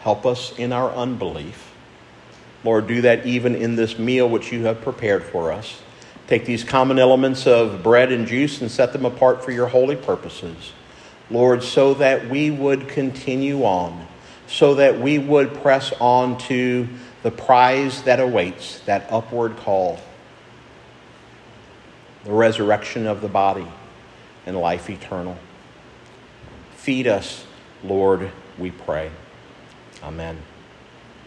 Help 0.00 0.24
us 0.24 0.56
in 0.58 0.72
our 0.72 0.90
unbelief. 0.92 1.67
Lord, 2.64 2.86
do 2.86 3.02
that 3.02 3.26
even 3.26 3.54
in 3.54 3.76
this 3.76 3.98
meal 3.98 4.28
which 4.28 4.52
you 4.52 4.64
have 4.64 4.80
prepared 4.80 5.22
for 5.24 5.52
us. 5.52 5.80
Take 6.26 6.44
these 6.44 6.64
common 6.64 6.98
elements 6.98 7.46
of 7.46 7.82
bread 7.82 8.12
and 8.12 8.26
juice 8.26 8.60
and 8.60 8.70
set 8.70 8.92
them 8.92 9.04
apart 9.04 9.44
for 9.44 9.50
your 9.50 9.68
holy 9.68 9.96
purposes. 9.96 10.72
Lord, 11.30 11.62
so 11.62 11.94
that 11.94 12.28
we 12.28 12.50
would 12.50 12.88
continue 12.88 13.64
on, 13.64 14.06
so 14.46 14.74
that 14.76 15.00
we 15.00 15.18
would 15.18 15.54
press 15.54 15.92
on 16.00 16.38
to 16.38 16.88
the 17.22 17.30
prize 17.30 18.02
that 18.02 18.20
awaits, 18.20 18.80
that 18.80 19.06
upward 19.10 19.56
call, 19.58 20.00
the 22.24 22.32
resurrection 22.32 23.06
of 23.06 23.20
the 23.20 23.28
body, 23.28 23.66
and 24.46 24.56
life 24.56 24.90
eternal. 24.90 25.36
Feed 26.76 27.06
us, 27.06 27.44
Lord, 27.84 28.30
we 28.58 28.70
pray. 28.70 29.10
Amen. 30.02 30.38